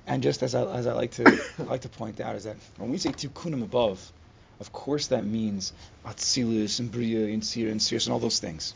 And 0.06 0.22
just 0.22 0.42
as 0.42 0.54
I, 0.54 0.62
as 0.74 0.86
I 0.86 0.92
like 0.92 1.12
to 1.12 1.40
I 1.58 1.62
like 1.62 1.82
to 1.82 1.88
point 1.88 2.20
out 2.20 2.36
is 2.36 2.44
that 2.44 2.56
when 2.76 2.90
we 2.90 2.98
say 2.98 3.10
tikkunim 3.10 3.62
above, 3.62 4.12
of 4.60 4.72
course 4.72 5.08
that 5.08 5.24
means 5.24 5.72
atzilus 6.04 6.78
and 6.80 6.92
bria 6.92 7.26
and 7.26 7.44
sira 7.44 7.70
and 7.70 7.82
sirius 7.82 8.06
and 8.06 8.12
all 8.12 8.20
those 8.20 8.38
things. 8.38 8.74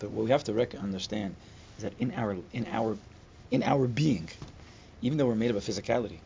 But 0.00 0.10
what 0.10 0.24
we 0.24 0.30
have 0.30 0.44
to 0.44 0.52
rec- 0.52 0.74
understand 0.74 1.36
is 1.76 1.84
that 1.84 1.92
in 1.98 2.12
our 2.16 2.36
in 2.52 2.66
our 2.72 2.96
in 3.50 3.62
our 3.62 3.86
being, 3.86 4.28
even 5.02 5.18
though 5.18 5.26
we're 5.26 5.34
made 5.34 5.50
up 5.50 5.56
of 5.56 5.64
physicality, 5.64 6.18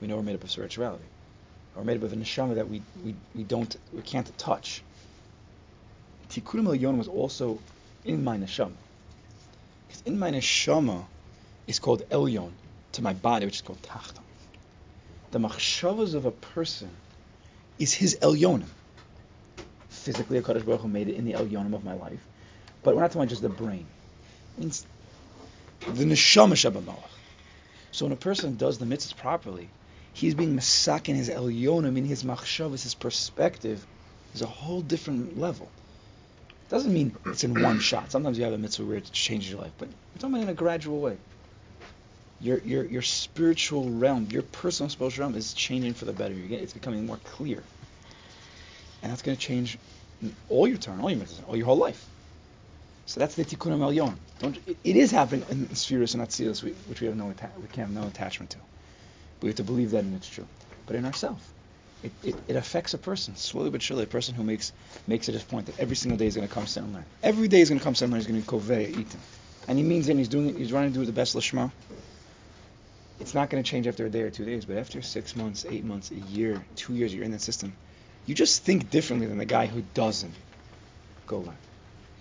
we 0.00 0.08
know 0.08 0.16
we're 0.16 0.22
made 0.22 0.34
up 0.34 0.44
of 0.44 0.50
spirituality. 0.50 1.04
We're 1.74 1.84
made 1.84 1.98
up 1.98 2.02
of 2.02 2.12
a 2.12 2.16
neshama 2.16 2.56
that 2.56 2.68
we, 2.68 2.82
we, 3.04 3.14
we 3.34 3.44
don't 3.44 3.74
we 3.92 4.02
can't 4.02 4.36
touch. 4.36 4.82
Tikkunim 6.28 6.66
elyon 6.76 6.98
was 6.98 7.08
also 7.08 7.60
in 8.04 8.22
my 8.24 8.36
neshama. 8.36 8.72
Because 9.86 10.02
in 10.04 10.18
my 10.18 10.30
neshama 10.30 11.04
is 11.66 11.78
called 11.78 12.02
elyon 12.10 12.50
to 12.92 13.02
my 13.02 13.12
body, 13.12 13.46
which 13.46 13.56
is 13.56 13.62
called 13.62 13.80
tachton. 13.82 14.24
The 15.30 15.38
machshavas 15.38 16.14
of 16.14 16.26
a 16.26 16.32
person 16.32 16.90
is 17.78 17.94
his 17.94 18.18
elyonim. 18.20 18.70
Physically, 19.88 20.38
a 20.38 20.42
Kaddish 20.42 20.64
Baruch 20.64 20.80
Hu 20.80 20.88
made 20.88 21.08
it 21.08 21.14
in 21.14 21.24
the 21.24 21.34
elyonim 21.34 21.74
of 21.74 21.84
my 21.84 21.94
life. 21.94 22.26
But 22.82 22.94
we're 22.94 23.02
not 23.02 23.08
talking 23.08 23.22
about 23.22 23.30
just 23.30 23.42
the 23.42 23.48
brain. 23.48 23.86
It 24.56 24.60
means 24.60 24.86
the 25.80 26.04
neshama 26.04 26.54
shabamalach. 26.54 27.10
So 27.92 28.04
when 28.04 28.12
a 28.12 28.16
person 28.16 28.56
does 28.56 28.78
the 28.78 28.86
mitzvahs 28.86 29.16
properly, 29.16 29.68
he's 30.12 30.34
being 30.34 30.56
masak 30.56 31.08
in 31.08 31.16
his 31.16 31.28
elyonim, 31.28 31.96
in 31.98 32.04
his 32.04 32.22
machshavas, 32.22 32.82
his 32.82 32.94
perspective, 32.94 33.84
is 34.34 34.42
a 34.42 34.46
whole 34.46 34.80
different 34.80 35.38
level. 35.38 35.68
It 36.48 36.70
Doesn't 36.70 36.92
mean 36.92 37.16
it's 37.26 37.44
in 37.44 37.60
one 37.60 37.80
shot. 37.80 38.12
Sometimes 38.12 38.38
you 38.38 38.44
have 38.44 38.52
a 38.52 38.58
mitzvah 38.58 38.84
where 38.84 38.96
it 38.96 39.10
changes 39.12 39.50
your 39.50 39.60
life, 39.60 39.72
but 39.78 39.88
we're 39.88 40.20
talking 40.20 40.34
about 40.34 40.42
in 40.44 40.48
a 40.48 40.54
gradual 40.54 41.00
way. 41.00 41.16
Your 42.40 42.58
your 42.58 42.84
your 42.84 43.02
spiritual 43.02 43.90
realm, 43.90 44.28
your 44.30 44.42
personal 44.42 44.88
spiritual 44.88 45.24
realm 45.24 45.34
is 45.34 45.52
changing 45.52 45.94
for 45.94 46.06
the 46.06 46.12
better. 46.12 46.32
Getting, 46.32 46.60
it's 46.60 46.72
becoming 46.72 47.04
more 47.04 47.18
clear, 47.24 47.62
and 49.02 49.12
that's 49.12 49.20
going 49.20 49.36
to 49.36 49.42
change 49.42 49.76
all 50.48 50.66
your 50.66 50.78
turn, 50.78 51.00
all 51.00 51.10
your 51.10 51.20
mitzvahs, 51.20 51.46
all 51.48 51.56
your 51.56 51.66
whole 51.66 51.76
life. 51.76 52.06
So 53.06 53.20
that's 53.20 53.34
the 53.34 53.44
tikkun 53.44 53.72
elyon. 53.78 54.14
Don't 54.38 54.56
it, 54.66 54.76
it 54.84 54.96
is 54.96 55.10
happening 55.10 55.44
in 55.50 55.74
spheres 55.74 56.14
and 56.14 56.22
atzilus, 56.22 56.62
which 56.88 57.00
we 57.00 57.06
have 57.06 57.16
no 57.16 57.30
atta- 57.30 57.50
we 57.60 57.68
can 57.68 57.84
have 57.84 57.90
no 57.90 58.06
attachment 58.06 58.50
to. 58.50 58.58
We 59.42 59.48
have 59.48 59.56
to 59.56 59.64
believe 59.64 59.90
that 59.92 60.04
and 60.04 60.14
it's 60.14 60.28
true. 60.28 60.46
But 60.86 60.96
in 60.96 61.04
ourselves, 61.04 61.42
it, 62.02 62.12
it, 62.22 62.36
it 62.48 62.56
affects 62.56 62.94
a 62.94 62.98
person 62.98 63.36
slowly 63.36 63.70
but 63.70 63.82
surely. 63.82 64.04
A 64.04 64.06
person 64.06 64.34
who 64.34 64.42
makes 64.42 64.72
makes 65.06 65.28
it 65.28 65.32
his 65.32 65.42
point 65.42 65.66
that 65.66 65.78
every 65.78 65.96
single 65.96 66.18
day 66.18 66.26
is 66.26 66.34
going 66.34 66.46
to 66.46 66.52
come 66.52 66.66
sit 66.66 66.82
and 66.82 66.92
learn. 66.92 67.04
Every 67.22 67.48
day 67.48 67.60
is 67.60 67.68
going 67.68 67.78
to 67.78 67.84
come 67.84 67.94
sit 67.94 68.04
and 68.04 68.12
learn. 68.12 68.20
He's 68.20 68.28
going 68.28 68.42
to 68.42 68.48
kovei 68.48 68.88
eat 68.88 69.12
him, 69.12 69.20
and 69.68 69.78
he 69.78 69.84
means 69.84 70.08
it. 70.08 70.16
He's 70.16 70.28
doing 70.28 70.50
it. 70.50 70.56
He's 70.56 70.70
trying 70.70 70.92
to 70.92 70.98
do 70.98 71.04
the 71.04 71.12
best 71.12 71.36
lishma. 71.36 71.70
It's 73.18 73.34
not 73.34 73.50
going 73.50 73.62
to 73.62 73.70
change 73.70 73.86
after 73.86 74.06
a 74.06 74.10
day 74.10 74.22
or 74.22 74.30
two 74.30 74.46
days, 74.46 74.64
but 74.64 74.78
after 74.78 75.02
six 75.02 75.36
months, 75.36 75.66
eight 75.68 75.84
months, 75.84 76.10
a 76.10 76.14
year, 76.14 76.64
two 76.74 76.94
years, 76.94 77.14
you're 77.14 77.24
in 77.24 77.32
that 77.32 77.42
system. 77.42 77.74
You 78.24 78.34
just 78.34 78.62
think 78.62 78.90
differently 78.90 79.26
than 79.26 79.36
the 79.36 79.44
guy 79.44 79.66
who 79.66 79.82
doesn't 79.94 80.34
go 81.26 81.40
learn. 81.40 81.58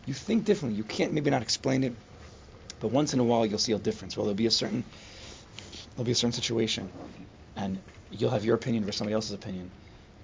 You 0.10 0.16
think 0.16 0.44
differently. 0.44 0.76
You 0.76 0.84
can't 0.84 1.14
maybe 1.14 1.30
not 1.30 1.44
explain 1.44 1.84
it, 1.84 1.94
but 2.80 2.88
once 2.88 3.14
in 3.14 3.20
a 3.20 3.24
while 3.24 3.46
you'll 3.46 3.60
see 3.60 3.74
a 3.74 3.78
difference. 3.78 4.18
Well, 4.18 4.26
there'll 4.26 4.36
be 4.36 4.48
a 4.48 4.52
certain 4.52 4.84
there'll 5.92 6.04
be 6.04 6.14
a 6.14 6.16
certain 6.16 6.32
situation, 6.32 6.90
and 7.56 7.78
you'll 8.10 8.32
have 8.32 8.44
your 8.44 8.56
opinion 8.56 8.86
versus 8.86 8.98
somebody 8.98 9.14
else's 9.14 9.34
opinion, 9.34 9.70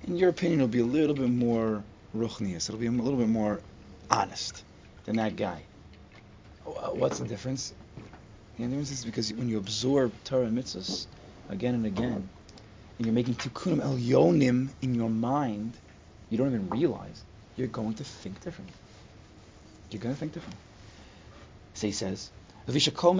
and 0.07 0.17
your 0.17 0.29
opinion 0.29 0.59
will 0.59 0.69
be 0.69 0.79
a 0.79 0.85
little 0.85 1.15
bit 1.15 1.29
more 1.29 1.83
ruchnius. 2.15 2.67
It'll 2.67 2.79
be 2.79 2.87
a 2.87 2.91
little 2.91 3.19
bit 3.19 3.27
more 3.27 3.61
honest 4.09 4.63
than 5.05 5.17
that 5.17 5.35
guy. 5.35 5.61
What's 6.63 7.19
the 7.19 7.27
difference? 7.27 7.71
The 8.57 8.63
difference 8.63 8.89
is 8.89 9.05
because 9.05 9.31
when 9.33 9.49
you 9.49 9.59
absorb 9.59 10.13
Torah 10.23 10.45
and 10.45 10.57
mitzvahs 10.57 11.05
again 11.49 11.75
and 11.75 11.85
again, 11.85 12.27
and 12.97 13.05
you're 13.05 13.13
making 13.13 13.35
tikkunim 13.35 13.81
elyonim 13.81 14.69
in 14.81 14.95
your 14.95 15.11
mind, 15.11 15.77
you 16.31 16.39
don't 16.39 16.47
even 16.47 16.71
realize 16.71 17.23
you're 17.55 17.67
going 17.67 17.93
to 17.93 18.03
think 18.03 18.43
differently. 18.43 18.73
You're 19.91 20.01
going 20.01 20.13
to 20.15 20.19
think 20.19 20.33
differently. 20.33 20.59
So 21.73 21.87
he 21.87 21.93
says. 21.93 22.31
Every 22.67 22.79
single 22.79 23.13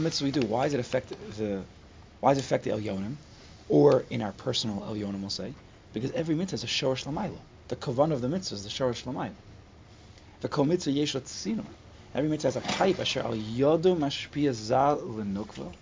mitzvah 0.00 0.24
we 0.24 0.30
do, 0.30 0.42
why 0.42 0.64
does 0.64 0.74
it 0.74 0.80
affect 0.80 1.08
the, 1.08 1.62
why 2.20 2.30
does 2.30 2.38
it 2.38 2.44
affect 2.44 2.64
the 2.64 2.70
elyonim, 2.70 3.16
or 3.68 4.04
in 4.10 4.20
our 4.20 4.32
personal 4.32 4.80
elyonim, 4.82 5.20
we'll 5.20 5.30
say, 5.30 5.54
because 5.94 6.10
every 6.12 6.34
mitzvah 6.34 6.56
is 6.56 6.64
a 6.64 6.66
shorish 6.66 7.04
lamayla. 7.06 7.38
The 7.68 7.76
kavan 7.76 8.12
of 8.12 8.20
the 8.20 8.28
mitzvah 8.28 8.56
is 8.56 8.64
the 8.64 8.68
shorish 8.68 9.04
lamayla. 9.04 9.32
The 10.40 10.48
kol 10.48 10.66
mitzvah 10.66 10.90
yesh 10.90 11.14
tzino. 11.14 11.64
Every 12.14 12.28
mitzvah 12.28 12.48
has 12.48 12.56
a 12.56 12.60
pipe. 12.60 13.00
Asher 13.00 13.20
al 13.20 13.32
yodu 13.32 13.96
mashpia 13.96 14.52
za 14.52 14.98
lenukva. 15.00 15.72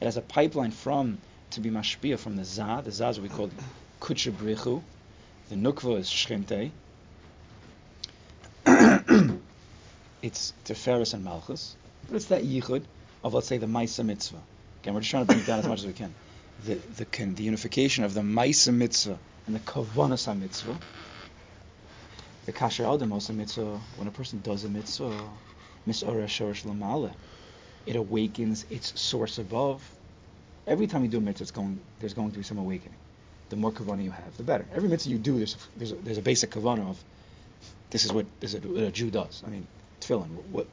It 0.00 0.04
has 0.04 0.16
a 0.16 0.22
pipeline 0.22 0.70
from 0.70 1.18
to 1.50 1.60
be 1.60 1.70
mashpia 1.70 2.16
from 2.16 2.36
the 2.36 2.44
za. 2.44 2.82
The 2.84 2.92
za 2.92 3.08
is 3.08 3.18
what 3.18 3.28
we 3.28 3.36
call 3.36 3.50
kutsha 4.00 4.30
brichu. 4.30 4.82
The 5.48 5.56
nukva 5.56 5.98
is 5.98 6.08
shchinte. 6.08 6.70
It's 10.24 10.54
Tiferes 10.64 11.12
and 11.12 11.22
Malchus, 11.22 11.76
but 12.08 12.16
it's 12.16 12.26
that 12.26 12.44
yichud 12.44 12.82
of 13.22 13.34
let's 13.34 13.46
say 13.46 13.58
the 13.58 13.66
Maisa 13.66 14.04
mitzvah. 14.04 14.40
Again, 14.82 14.94
we're 14.94 15.00
just 15.00 15.10
trying 15.10 15.24
to 15.24 15.26
bring 15.26 15.40
it 15.40 15.46
down 15.46 15.58
as 15.58 15.68
much 15.68 15.80
as 15.80 15.86
we 15.86 15.92
can. 15.92 16.14
The 16.64 16.76
the, 16.96 17.04
the 17.26 17.42
unification 17.42 18.04
of 18.04 18.14
the 18.14 18.22
Maisa 18.22 18.72
mitzvah 18.72 19.18
and 19.46 19.54
the 19.54 19.60
Kavanas 19.60 20.34
mitzvah. 20.38 20.78
The 22.46 22.52
Kasher 22.52 22.92
Adam 22.92 23.10
mitzvah. 23.36 23.78
When 23.96 24.08
a 24.08 24.10
person 24.10 24.40
does 24.42 24.64
a 24.64 24.68
mitzvah, 24.70 25.28
Misora 25.86 26.24
Shorish 26.24 26.64
Lamale, 26.64 27.12
it 27.84 27.96
awakens 27.96 28.64
its 28.70 28.98
source 28.98 29.38
above. 29.38 29.82
Every 30.66 30.86
time 30.86 31.02
you 31.02 31.08
do 31.08 31.18
a 31.18 31.20
mitzvah, 31.20 31.52
going, 31.52 31.78
there's 32.00 32.14
going 32.14 32.30
to 32.30 32.38
be 32.38 32.44
some 32.44 32.56
awakening. 32.56 32.96
The 33.50 33.56
more 33.56 33.72
kavana 33.72 34.02
you 34.02 34.10
have, 34.10 34.36
the 34.38 34.42
better. 34.42 34.64
Every 34.74 34.88
mitzvah 34.88 35.10
you 35.10 35.18
do, 35.18 35.36
there's 35.36 35.54
a, 35.54 35.78
there's 35.78 35.92
a, 35.92 35.96
there's 35.96 36.18
a 36.18 36.22
basic 36.22 36.50
kavana 36.50 36.88
of 36.88 36.98
this 37.90 38.06
is 38.06 38.12
what 38.12 38.24
this 38.40 38.54
is 38.54 38.62
what 38.62 38.82
a 38.82 38.90
Jew 38.90 39.10
does. 39.10 39.42
I 39.46 39.50
mean, 39.50 39.66
tefillin. 40.06 40.28
What 40.50 40.66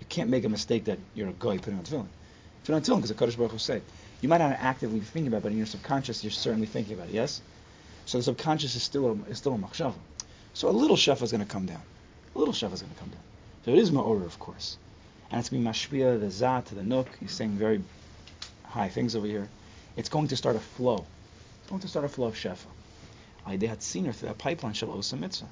you 0.00 0.06
can't 0.08 0.30
make 0.30 0.44
a 0.44 0.48
mistake 0.48 0.84
that 0.84 0.98
you're 1.14 1.28
a 1.28 1.32
guy 1.32 1.58
putting 1.58 1.78
on 1.78 1.84
tefillin. 1.84 2.06
Put 2.64 2.74
on 2.74 2.82
tefillin 2.82 2.96
because 2.96 3.08
the 3.10 3.14
Kaddish 3.14 3.36
Baruch 3.36 3.52
Hu 3.52 3.58
said. 3.58 3.82
You 4.20 4.28
might 4.28 4.38
not 4.38 4.52
actively 4.52 4.98
be 4.98 5.04
thinking 5.04 5.28
about 5.28 5.38
it, 5.38 5.42
but 5.44 5.52
in 5.52 5.58
your 5.58 5.66
subconscious, 5.66 6.24
you're 6.24 6.30
certainly 6.32 6.66
thinking 6.66 6.94
about 6.94 7.08
it. 7.08 7.14
Yes. 7.14 7.40
So 8.06 8.18
the 8.18 8.24
subconscious 8.24 8.74
is 8.74 8.82
still 8.82 9.10
a, 9.10 9.30
is 9.30 9.38
still 9.38 9.54
a 9.54 9.58
machshava. 9.58 9.94
So 10.54 10.68
a 10.68 10.70
little 10.70 10.96
shefa 10.96 11.22
is 11.22 11.30
going 11.30 11.44
to 11.44 11.50
come 11.50 11.66
down. 11.66 11.82
A 12.34 12.38
little 12.38 12.54
shefa 12.54 12.72
is 12.72 12.82
going 12.82 12.92
to 12.94 12.98
come 12.98 13.10
down. 13.10 13.20
So 13.64 13.72
it 13.72 13.78
is 13.78 13.90
ma'orah, 13.90 14.24
of 14.24 14.38
course, 14.38 14.76
and 15.30 15.38
it's 15.38 15.50
going 15.50 15.62
to 15.62 15.68
be 15.68 15.72
mashpia 15.72 16.18
the 16.18 16.30
zat 16.30 16.66
to 16.66 16.74
the 16.74 16.82
nook. 16.82 17.08
He's 17.20 17.32
saying 17.32 17.52
very 17.52 17.82
high 18.64 18.88
things 18.88 19.14
over 19.14 19.26
here. 19.26 19.48
It's 19.96 20.08
going 20.08 20.28
to 20.28 20.36
start 20.36 20.56
a 20.56 20.60
flow. 20.60 21.04
It's 21.60 21.70
going 21.70 21.82
to 21.82 21.88
start 21.88 22.04
a 22.04 22.08
flow 22.08 22.26
of 22.26 22.34
shefa. 22.34 22.66
had 23.46 23.82
seen 23.82 24.06
her 24.06 24.12
through 24.12 24.28
that 24.28 24.38
pipeline 24.38 24.72
shall 24.72 24.88
mitzvah. 24.88 25.46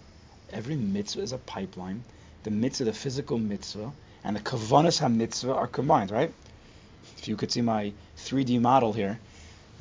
Every 0.51 0.77
mitzvah 0.77 1.23
is 1.23 1.33
a 1.33 1.39
pipeline. 1.39 2.05
The 2.47 2.53
mitzvah, 2.53 2.85
the 2.85 2.93
physical 2.93 3.39
mitzvah, 3.39 3.91
and 4.23 4.37
the 4.37 4.41
kavanas 4.41 5.01
ha-mitzvah 5.01 5.53
are 5.53 5.67
combined, 5.67 6.13
right? 6.13 6.33
If 7.19 7.27
you 7.27 7.35
could 7.35 7.51
see 7.51 7.61
my 7.61 7.93
3D 8.19 8.61
model 8.61 8.93
here, 8.93 9.19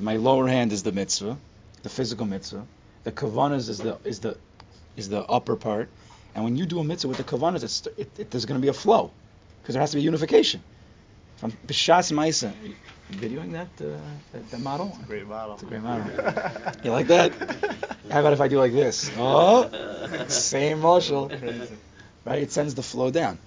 my 0.00 0.16
lower 0.16 0.48
hand 0.48 0.72
is 0.72 0.82
the 0.82 0.90
mitzvah, 0.90 1.38
the 1.84 1.88
physical 1.88 2.26
mitzvah. 2.26 2.66
The 3.04 3.12
kavanas 3.12 3.68
is 3.68 3.78
the 3.78 3.98
is 4.02 4.18
the 4.18 4.36
is 4.96 5.08
the 5.08 5.22
upper 5.26 5.54
part, 5.54 5.88
and 6.34 6.42
when 6.42 6.56
you 6.56 6.66
do 6.66 6.80
a 6.80 6.84
mitzvah 6.84 7.06
with 7.06 7.18
the 7.18 7.22
kavanas, 7.22 7.62
it's, 7.62 7.86
it, 7.96 8.10
it, 8.18 8.32
there's 8.32 8.46
going 8.46 8.60
to 8.60 8.64
be 8.64 8.72
a 8.76 8.78
flow, 8.84 9.12
because 9.62 9.74
there 9.74 9.80
has 9.80 9.92
to 9.92 9.98
be 9.98 10.02
unification. 10.02 10.60
From 11.36 11.52
b'shas 11.68 12.10
ma'isa, 12.10 12.52
videoing 13.12 13.52
that, 13.52 13.68
uh, 13.80 13.96
that 14.32 14.50
that 14.50 14.60
model. 14.60 14.88
It's 14.88 15.04
a 15.04 15.06
great 15.06 15.28
model. 15.28 15.54
It's 15.54 15.62
a 15.62 15.66
great 15.66 15.82
model. 15.82 16.10
you 16.82 16.90
like 16.90 17.06
that? 17.06 17.32
How 18.10 18.18
about 18.18 18.32
if 18.32 18.40
I 18.40 18.48
do 18.48 18.58
like 18.58 18.72
this? 18.72 19.08
Oh, 19.16 19.70
same 20.26 20.80
moshel. 20.80 21.30
Right? 22.26 22.42
It 22.42 22.50
sends 22.50 22.74
the 22.74 22.82
flow 22.82 23.10
down. 23.12 23.38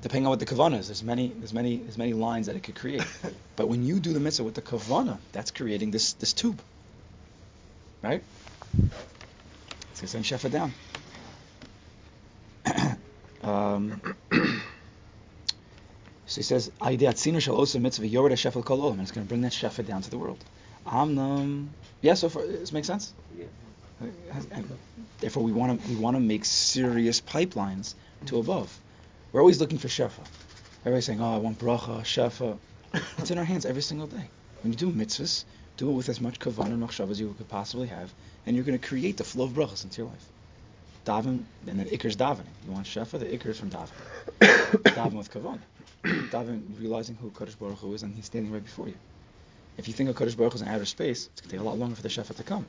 Depending 0.00 0.26
on 0.26 0.30
what 0.30 0.40
the 0.40 0.46
kavana 0.46 0.78
is, 0.78 0.88
there's 0.88 1.02
many, 1.02 1.28
there's 1.28 1.52
many, 1.52 1.76
there's 1.76 1.98
many 1.98 2.14
lines 2.14 2.46
that 2.46 2.56
it 2.56 2.62
could 2.62 2.74
create. 2.74 3.04
But 3.56 3.68
when 3.68 3.84
you 3.84 4.00
do 4.00 4.14
the 4.14 4.20
mitzvah 4.20 4.44
with 4.44 4.54
the 4.54 4.62
kavana, 4.62 5.18
that's 5.32 5.50
creating 5.50 5.90
this 5.90 6.14
this 6.14 6.32
tube. 6.32 6.60
Right? 8.00 8.22
It's 9.90 10.00
gonna 10.00 10.08
send 10.08 10.24
shefa 10.24 10.50
down. 10.50 10.72
um, 13.42 14.00
so 16.26 16.36
he 16.36 16.42
says, 16.42 16.70
"Aideatzinu 16.80 17.42
shall 17.42 17.56
also 17.56 17.78
mitzvah 17.78 18.08
yored 18.08 18.32
shefa 18.32 18.64
kol 18.64 18.78
olam," 18.78 18.92
and 18.92 19.02
it's 19.02 19.12
going 19.12 19.26
to 19.26 19.28
bring 19.28 19.42
that 19.42 19.52
shefa 19.52 19.86
down 19.86 20.00
to 20.00 20.10
the 20.10 20.18
world. 20.18 20.42
Amnam. 20.86 21.68
Yeah, 22.00 22.14
so 22.14 22.30
far 22.30 22.46
this 22.46 22.72
makes 22.72 22.86
sense. 22.86 23.12
Yeah. 23.38 23.44
Therefore, 25.20 25.42
we 25.44 25.52
want 25.52 25.80
to 25.80 25.88
we 25.90 25.96
want 25.96 26.16
to 26.16 26.20
make 26.20 26.46
serious 26.46 27.20
pipelines 27.20 27.94
to 28.26 28.38
above. 28.38 28.78
We're 29.32 29.40
always 29.40 29.60
looking 29.60 29.78
for 29.78 29.88
shefa. 29.88 30.24
Everybody's 30.80 31.06
saying, 31.06 31.20
"Oh, 31.20 31.34
I 31.34 31.38
want 31.38 31.58
bracha, 31.58 32.00
shefa." 32.02 32.58
It's 33.18 33.30
in 33.30 33.38
our 33.38 33.44
hands 33.44 33.64
every 33.64 33.82
single 33.82 34.06
day. 34.06 34.28
When 34.62 34.72
you 34.72 34.78
do 34.78 34.90
mitzvahs, 34.90 35.44
do 35.76 35.90
it 35.90 35.92
with 35.92 36.08
as 36.08 36.20
much 36.20 36.38
kavanah 36.38 36.66
and 36.66 36.82
machshav 36.82 37.10
as 37.10 37.18
you 37.18 37.34
could 37.38 37.48
possibly 37.48 37.88
have, 37.88 38.12
and 38.46 38.54
you're 38.54 38.64
going 38.64 38.78
to 38.78 38.86
create 38.86 39.16
the 39.16 39.24
flow 39.24 39.44
of 39.44 39.52
brachas 39.52 39.84
into 39.84 40.02
your 40.02 40.10
life. 40.10 40.28
Daven, 41.04 41.44
and 41.66 41.80
then 41.80 41.86
ikr 41.86 42.04
is 42.04 42.16
davening. 42.16 42.52
You 42.66 42.72
want 42.72 42.86
shefa, 42.86 43.18
the 43.18 43.26
ikr 43.26 43.46
is 43.46 43.58
from 43.58 43.70
davening. 43.70 43.90
daven 44.40 45.14
with 45.14 45.30
kavanah. 45.32 45.58
daven 46.30 46.62
realizing 46.80 47.16
who 47.16 47.30
Kadosh 47.30 47.58
Baruch 47.58 47.78
Hu 47.78 47.94
is, 47.94 48.02
and 48.02 48.14
He's 48.14 48.26
standing 48.26 48.52
right 48.52 48.62
before 48.62 48.88
you. 48.88 48.94
If 49.78 49.88
you 49.88 49.94
think 49.94 50.10
of 50.10 50.16
Kadosh 50.16 50.36
Baruch 50.36 50.52
Hu 50.52 50.56
is 50.56 50.62
in 50.62 50.68
outer 50.68 50.84
space, 50.84 51.26
it's 51.26 51.40
going 51.40 51.50
to 51.50 51.56
take 51.56 51.60
a 51.60 51.68
lot 51.68 51.78
longer 51.78 51.96
for 51.96 52.02
the 52.02 52.08
shefa 52.08 52.36
to 52.36 52.42
come. 52.42 52.66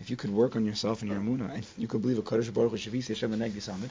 If 0.00 0.10
you 0.10 0.16
could 0.16 0.30
work 0.30 0.54
on 0.54 0.64
yourself 0.64 1.02
and 1.02 1.10
your 1.10 1.20
emunah, 1.20 1.52
and 1.54 1.66
you 1.76 1.88
could 1.88 2.02
believe 2.02 2.18
a 2.18 2.22
Kadosh 2.22 2.52
Baruch 2.52 2.70
Hu 2.70 2.76
Shavisi 2.76 3.08
Hashem 3.08 3.32
Negdi 3.32 3.60
Summit, 3.60 3.90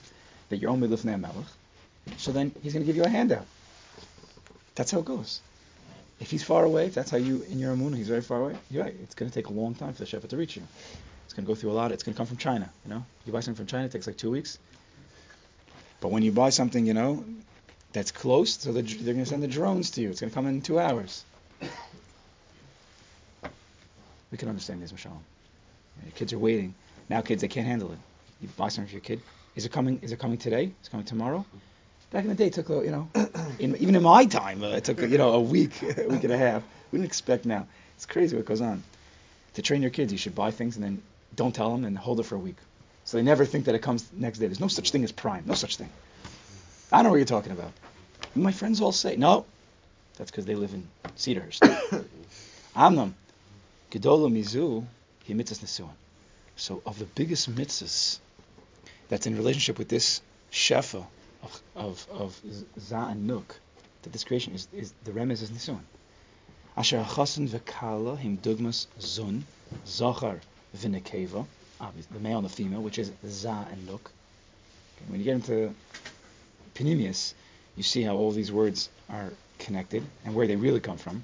that 0.50 0.58
you're 0.58 0.72
only 0.72 0.88
lifnei 0.88 1.20
melech, 1.20 1.46
so 2.18 2.32
then 2.32 2.52
He's 2.62 2.74
going 2.74 2.84
to 2.84 2.88
give 2.88 2.96
you 2.96 3.04
a 3.04 3.10
handout. 3.10 3.46
That's 4.76 4.92
how 4.92 5.00
it 5.00 5.06
goes. 5.06 5.42
If 6.20 6.32
He's 6.32 6.44
far 6.44 6.64
away, 6.64 6.86
if 6.86 6.94
that's 6.94 7.12
how 7.12 7.18
you 7.18 7.44
in 7.50 7.60
your 7.60 7.76
emunah, 7.76 7.98
He's 7.98 8.08
very 8.08 8.22
far 8.22 8.42
away. 8.42 8.56
You're 8.72 8.84
right. 8.84 8.96
It's 9.04 9.16
going 9.16 9.30
to 9.30 9.36
take 9.36 9.48
a 9.48 9.54
long 9.54 9.76
time 9.76 9.94
for 9.94 10.04
the 10.04 10.06
shefa 10.06 10.28
to 10.30 10.38
reach 10.38 10.56
you. 10.56 10.64
It's 11.26 11.34
going 11.34 11.46
to 11.46 11.48
go 11.48 11.56
through 11.56 11.72
a 11.72 11.74
lot. 11.74 11.92
It's 11.92 12.04
going 12.04 12.14
to 12.14 12.18
come 12.18 12.28
from 12.28 12.38
China. 12.38 12.70
You 12.86 12.94
know, 12.94 13.06
you 13.26 13.34
buy 13.34 13.42
something 13.42 13.58
from 13.58 13.68
China, 13.68 13.86
it 13.86 13.92
takes 13.92 14.08
like 14.08 14.18
two 14.18 14.32
weeks. 14.32 14.58
But 16.00 16.12
when 16.12 16.24
you 16.24 16.32
buy 16.32 16.50
something, 16.50 16.86
you 16.86 16.94
know, 16.94 17.26
that's 17.92 18.12
close, 18.12 18.54
so 18.54 18.72
the, 18.72 18.82
they're 18.82 19.14
going 19.14 19.26
to 19.26 19.30
send 19.30 19.42
the 19.44 19.48
drones 19.48 19.92
to 19.92 20.02
you. 20.02 20.10
It's 20.10 20.20
going 20.20 20.30
to 20.30 20.36
come 20.36 20.46
in 20.48 20.62
two 20.62 20.80
hours. 20.80 21.24
We 24.32 24.38
can 24.38 24.50
understand 24.50 24.82
this, 24.82 24.92
Michelle. 24.92 25.22
Your 26.04 26.12
kids 26.12 26.34
are 26.34 26.38
waiting. 26.40 26.76
Now 27.10 27.22
kids, 27.22 27.42
they 27.42 27.48
can't 27.48 27.66
handle 27.66 27.92
it. 27.92 27.98
You 28.42 28.50
buy 28.58 28.68
something 28.70 28.88
for 28.88 28.94
your 28.94 29.02
kid. 29.02 29.22
Is 29.58 29.66
it 29.66 29.72
coming? 29.72 30.00
Is 30.04 30.12
it 30.12 30.20
coming 30.20 30.38
today? 30.38 30.66
Is 30.66 30.88
it 30.88 30.92
coming 30.92 31.06
tomorrow? 31.06 31.44
Back 32.12 32.24
in 32.24 32.30
the 32.30 32.36
day, 32.36 32.46
it 32.46 32.54
took, 32.54 32.70
you 32.70 32.92
know, 32.92 33.10
in, 33.60 33.76
even 33.78 33.96
in 33.96 34.04
my 34.04 34.26
time, 34.26 34.64
uh, 34.64 34.68
it 34.68 34.84
took, 34.84 35.02
you 35.02 35.18
know, 35.18 35.34
a 35.34 35.42
week, 35.42 35.82
a 35.98 36.08
week 36.08 36.24
and 36.24 36.32
a 36.32 36.38
half. 36.38 36.64
We 36.92 37.00
didn't 37.00 37.08
expect 37.08 37.46
now. 37.46 37.66
It's 37.96 38.06
crazy 38.06 38.36
what 38.38 38.46
goes 38.46 38.62
on. 38.62 38.84
To 39.56 39.64
train 39.64 39.82
your 39.82 39.90
kids, 39.90 40.12
you 40.12 40.18
should 40.20 40.36
buy 40.36 40.52
things 40.52 40.76
and 40.76 40.86
then 40.86 41.02
don't 41.36 41.56
tell 41.56 41.72
them 41.72 41.86
and 41.86 41.98
hold 41.98 42.20
it 42.20 42.24
for 42.28 42.36
a 42.36 42.40
week. 42.40 42.58
So 43.04 43.18
they 43.18 43.24
never 43.24 43.46
think 43.46 43.66
that 43.66 43.74
it 43.74 43.82
comes 43.82 44.08
next 44.14 44.38
day. 44.38 44.46
There's 44.46 44.60
no 44.60 44.68
such 44.68 44.92
thing 44.92 45.04
as 45.04 45.12
prime. 45.12 45.44
No 45.48 45.56
such 45.56 45.78
thing. 45.78 45.90
I 46.92 47.02
know 47.02 47.10
what 47.10 47.16
you're 47.16 47.26
talking 47.26 47.52
about. 47.52 47.72
My 48.36 48.52
friends 48.52 48.80
all 48.80 48.92
say, 48.92 49.16
no. 49.16 49.46
That's 50.18 50.30
because 50.30 50.46
they 50.46 50.56
live 50.56 50.74
in 50.76 50.88
Cedarhurst. 51.18 51.62
Amnam. 52.76 53.14
Mizu, 53.92 54.86
he 55.24 55.34
mitzvahs. 55.34 55.90
So 56.56 56.82
of 56.86 57.00
the 57.00 57.06
biggest 57.06 57.54
mitzvahs 57.54 58.20
that's 59.10 59.28
in 59.28 59.36
relationship 59.36 59.78
with 59.78 59.90
this 59.90 60.22
shefa 60.52 61.06
of 61.44 61.62
of, 61.76 62.08
of 62.12 62.42
za 62.80 63.08
and 63.10 63.30
nuk, 63.30 63.46
that 64.04 64.12
this 64.14 64.24
creation 64.24 64.54
is, 64.54 64.68
is 64.74 64.94
the 65.04 65.12
remez 65.12 65.42
is 65.42 65.52
nisun. 65.52 65.80
Asher 66.76 67.04
chasen 67.04 67.48
v'kala 67.50 68.18
him 68.18 68.38
dugmas 68.38 68.88
zun, 69.00 69.44
zachar 69.86 70.40
v'nekeva, 70.76 71.46
the 72.12 72.20
male 72.20 72.38
and 72.38 72.46
the 72.46 72.50
female, 72.50 72.82
which 72.82 73.00
is 73.00 73.12
za 73.26 73.68
and 73.72 73.88
nuk. 73.88 74.02
Okay, 74.02 75.06
when 75.10 75.20
you 75.20 75.26
get 75.26 75.36
into 75.36 75.74
Panemius, 76.76 77.34
you 77.76 77.84
see 77.84 78.04
how 78.04 78.16
all 78.16 78.32
these 78.32 78.52
words 78.52 78.90
are 79.10 79.32
connected 79.60 80.04
and 80.26 80.36
where 80.36 80.48
they 80.48 80.56
really 80.56 80.80
come 80.80 80.98
from. 80.98 81.24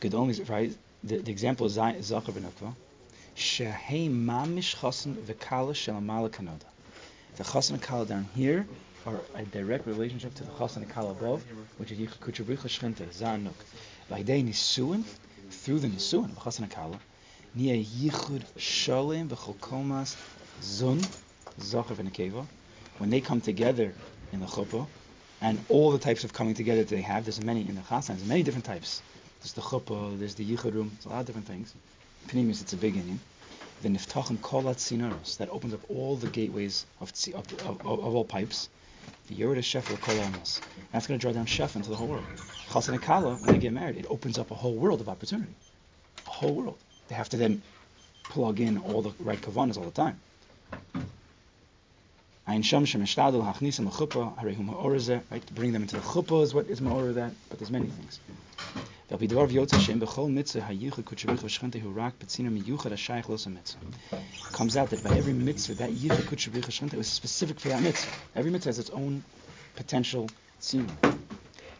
Good 0.00 0.14
only 0.14 0.34
right. 0.44 0.72
The, 1.04 1.18
the 1.18 1.30
example 1.30 1.66
is 1.66 1.72
Zachar 1.74 2.32
v'nukva. 2.32 2.74
Kanoda. 6.30 6.66
The 7.36 7.44
chasen 7.44 7.70
and 7.70 7.82
kala 7.82 8.06
down 8.06 8.24
here 8.34 8.68
are 9.06 9.22
a 9.34 9.44
direct 9.44 9.86
relationship 9.86 10.34
to 10.34 10.44
the 10.44 10.50
chasen 10.52 10.76
and 10.76 10.90
kala 10.90 11.12
above, 11.12 11.44
which 11.78 11.90
is 11.92 11.98
yichud 11.98 12.18
kuchabricha 12.18 12.68
shchinte 12.68 13.08
zanuk. 13.08 13.54
V'idei 14.10 14.44
nisuin 14.44 15.04
through 15.50 15.80
the 15.80 15.88
nisuin 15.88 16.30
of 16.30 16.36
chasen 16.36 16.60
and 16.64 16.70
kala, 16.70 17.00
nia 17.54 17.74
yichud 17.74 18.44
shalem 18.58 19.28
v'chol 19.28 19.56
komas 19.58 20.16
zun 20.60 21.08
Zachar 21.58 21.94
v'nekeva. 21.94 22.46
When 22.98 23.10
they 23.10 23.20
come 23.20 23.40
together 23.40 23.94
in 24.30 24.40
the 24.40 24.46
chuppah, 24.46 24.86
and 25.40 25.64
all 25.68 25.90
the 25.90 25.98
types 25.98 26.24
of 26.24 26.32
coming 26.32 26.54
together 26.54 26.84
that 26.84 26.94
they 26.94 27.00
have, 27.00 27.24
there's 27.24 27.40
many 27.40 27.66
in 27.66 27.74
the 27.74 27.80
chasan, 27.82 28.08
there's 28.08 28.24
many 28.24 28.42
different 28.42 28.66
types. 28.66 29.02
There's 29.40 29.54
the 29.54 29.62
chuppah, 29.62 30.18
there's 30.18 30.34
the 30.34 30.44
yichud 30.48 30.74
room, 30.74 30.90
there's 30.94 31.06
a 31.06 31.08
lot 31.08 31.20
of 31.20 31.26
different 31.26 31.46
things. 31.48 31.74
Panimis, 32.28 32.62
it's 32.62 32.72
a 32.72 32.76
big 32.76 32.96
Indian. 32.96 33.20
The 33.82 33.88
niftachim 33.88 34.38
kolat 34.38 34.76
sinaros, 34.76 35.36
that 35.38 35.50
opens 35.50 35.74
up 35.74 35.80
all 35.90 36.16
the 36.16 36.28
gateways 36.28 36.86
of, 37.00 37.12
of, 37.34 37.52
of, 37.60 37.86
of, 37.86 38.14
all 38.14 38.24
pipes. 38.24 38.68
The 39.28 39.34
Yerid 39.34 39.58
Shefel 39.58 40.00
Kol 40.00 40.20
Amos. 40.20 40.60
That's 40.92 41.06
going 41.06 41.18
to 41.18 41.22
draw 41.22 41.32
down 41.32 41.46
Shef 41.46 41.76
into 41.76 41.88
the 41.88 41.96
whole 41.96 42.08
world. 42.08 42.24
Chas 42.72 42.88
and 42.88 43.02
Kala, 43.02 43.34
when 43.34 43.50
they 43.50 43.58
get 43.58 43.72
married, 43.72 43.96
it 43.96 44.06
opens 44.08 44.38
up 44.38 44.50
a 44.50 44.54
whole 44.54 44.74
world 44.74 45.00
of 45.00 45.08
opportunity. 45.08 45.52
A 46.26 46.30
whole 46.30 46.54
world. 46.54 46.78
They 47.08 47.14
have 47.14 47.28
to 47.30 47.36
then 47.36 47.62
plug 48.28 48.60
in 48.60 48.78
all 48.78 49.02
the 49.02 49.12
right 49.20 49.40
kavanas 49.40 49.76
all 49.76 49.84
the 49.84 49.90
time. 49.90 50.18
Ein 52.46 52.62
ma'orazeh, 52.62 55.20
right? 55.30 55.46
To 55.46 55.52
bring 55.52 55.72
them 55.72 55.82
into 55.82 55.96
the 55.96 56.02
chuppah 56.02 56.42
is 56.42 56.54
what 56.54 56.66
is 56.66 56.80
ma'or 56.80 57.14
that, 57.14 57.32
but 57.48 57.58
there's 57.58 57.70
many 57.70 57.86
things. 57.86 58.18
Comes 59.12 59.26
out 64.76 64.88
that 64.88 65.02
by 65.02 65.10
every 65.10 65.34
mitzvah, 65.34 65.74
that 65.74 65.90
yichud 65.90 66.24
kutshavich 66.24 66.64
v'shchente 66.64 66.94
was 66.94 67.08
specific 67.08 67.60
for 67.60 67.68
that 67.68 67.82
mitzvah. 67.82 68.10
Every 68.34 68.50
mitzvah 68.50 68.70
has 68.70 68.78
its 68.78 68.88
own 68.88 69.22
potential 69.76 70.32
tzina. 70.62 70.96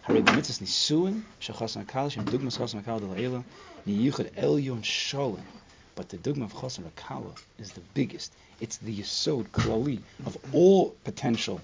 Harei 0.05 0.23
b'mitzvahs 0.23 0.61
nisuin 0.61 1.23
shechas 1.41 1.83
nakal 1.83 2.11
shem 2.13 2.29
dugmas 2.29 2.59
chas 2.59 2.75
nakal 2.75 3.01
de 3.01 3.07
la'ela 3.07 3.43
niyuchad 3.87 4.35
elyon 4.35 4.85
shalom. 4.85 5.47
But 5.95 6.11
the 6.11 6.19
dogma 6.19 6.45
of 6.45 6.53
Chosar 6.53 6.85
Akala 6.93 7.35
is 7.57 7.73
the 7.73 7.81
biggest. 7.95 8.35
It's 8.61 8.77
the 8.77 9.01
Yisod 9.01 9.49
Klali 9.49 10.03
of 10.27 10.37
all 10.53 10.91
potential. 11.05 11.63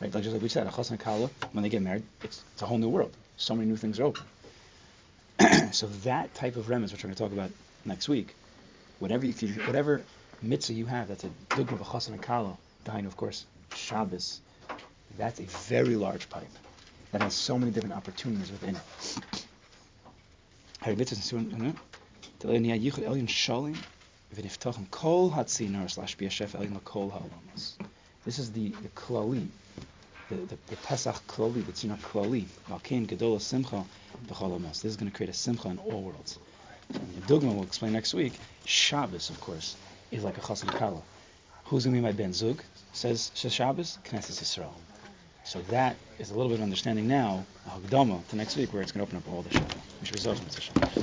Right? 0.00 0.12
Like 0.12 0.24
just 0.24 0.32
like 0.32 0.42
we 0.42 0.48
said, 0.48 0.66
a 0.66 0.70
Chosar 0.70 0.98
Akala, 0.98 1.30
when 1.52 1.62
they 1.62 1.68
get 1.68 1.82
married, 1.82 2.02
it's, 2.24 2.44
it's 2.52 2.62
a 2.62 2.66
whole 2.66 2.78
new 2.78 2.88
world. 2.88 3.16
So 3.36 3.54
many 3.54 3.68
new 3.68 3.76
things 3.76 4.00
are 4.00 4.04
open. 4.04 4.24
So 5.74 5.86
that 6.04 6.34
type 6.34 6.56
of 6.56 6.66
remez, 6.66 6.92
which 6.92 7.04
we're 7.04 7.08
going 7.08 7.14
to 7.14 7.22
talk 7.22 7.32
about 7.32 7.50
next 7.84 8.08
week, 8.08 8.34
whatever 8.98 9.26
you, 9.26 9.32
whatever 9.66 10.02
mitzvah 10.42 10.74
you 10.74 10.86
have, 10.86 11.08
that's 11.08 11.24
a 11.24 11.30
dogma 11.50 11.74
of 11.74 11.80
a 11.80 11.84
Chosar 11.84 12.18
Akala, 12.18 12.56
behind 12.84 13.06
of 13.06 13.16
course 13.16 13.44
Shabbos, 13.74 14.40
that's 15.18 15.40
a 15.40 15.44
very 15.44 15.96
large 15.96 16.28
pipe 16.30 16.48
that 17.12 17.22
has 17.22 17.34
so 17.34 17.58
many 17.58 17.70
different 17.70 17.94
opportunities 17.94 18.50
within 18.50 18.76
it. 18.76 19.46
This 28.24 28.38
is 28.38 28.52
the 28.52 28.68
the 28.68 28.88
klali, 28.88 29.48
the, 30.34 30.46
the, 30.46 30.58
the 30.68 30.76
Pesach 30.76 31.14
klali, 31.26 31.64
the 31.64 31.72
tzinar 31.72 31.98
klali. 31.98 32.44
Malkein 32.68 33.06
gedol 33.06 33.40
simcha 33.40 33.84
b'cholamas. 34.26 34.82
This 34.82 34.86
is 34.86 34.96
going 34.96 35.10
to 35.10 35.16
create 35.16 35.30
a 35.30 35.32
simcha 35.32 35.68
in 35.68 35.78
all 35.78 36.02
worlds. 36.02 36.38
And 36.92 37.26
the 37.26 37.38
will 37.38 37.62
explain 37.62 37.92
next 37.92 38.14
week. 38.14 38.32
Shabbos, 38.64 39.30
of 39.30 39.40
course, 39.40 39.76
is 40.10 40.24
like 40.24 40.38
a 40.38 40.40
chasam 40.40 40.68
kala. 40.68 41.02
Who's 41.66 41.84
going 41.84 41.94
to 41.94 42.00
be 42.00 42.04
my 42.04 42.12
ben 42.12 42.32
zug? 42.32 42.62
Says 42.92 43.30
says 43.34 43.52
Shabbos, 43.52 43.98
Knesset 44.04 44.40
Yisrael. 44.42 44.74
So 45.44 45.60
that 45.70 45.96
is 46.18 46.30
a 46.30 46.34
little 46.34 46.50
bit 46.50 46.58
of 46.58 46.62
understanding 46.62 47.08
now, 47.08 47.44
hagdama 47.68 48.26
to 48.28 48.36
next 48.36 48.56
week, 48.56 48.72
where 48.72 48.82
it's 48.82 48.92
going 48.92 49.06
to 49.06 49.16
open 49.16 49.28
up 49.28 49.34
all 49.34 49.42
the 49.42 49.50
be 49.50 50.94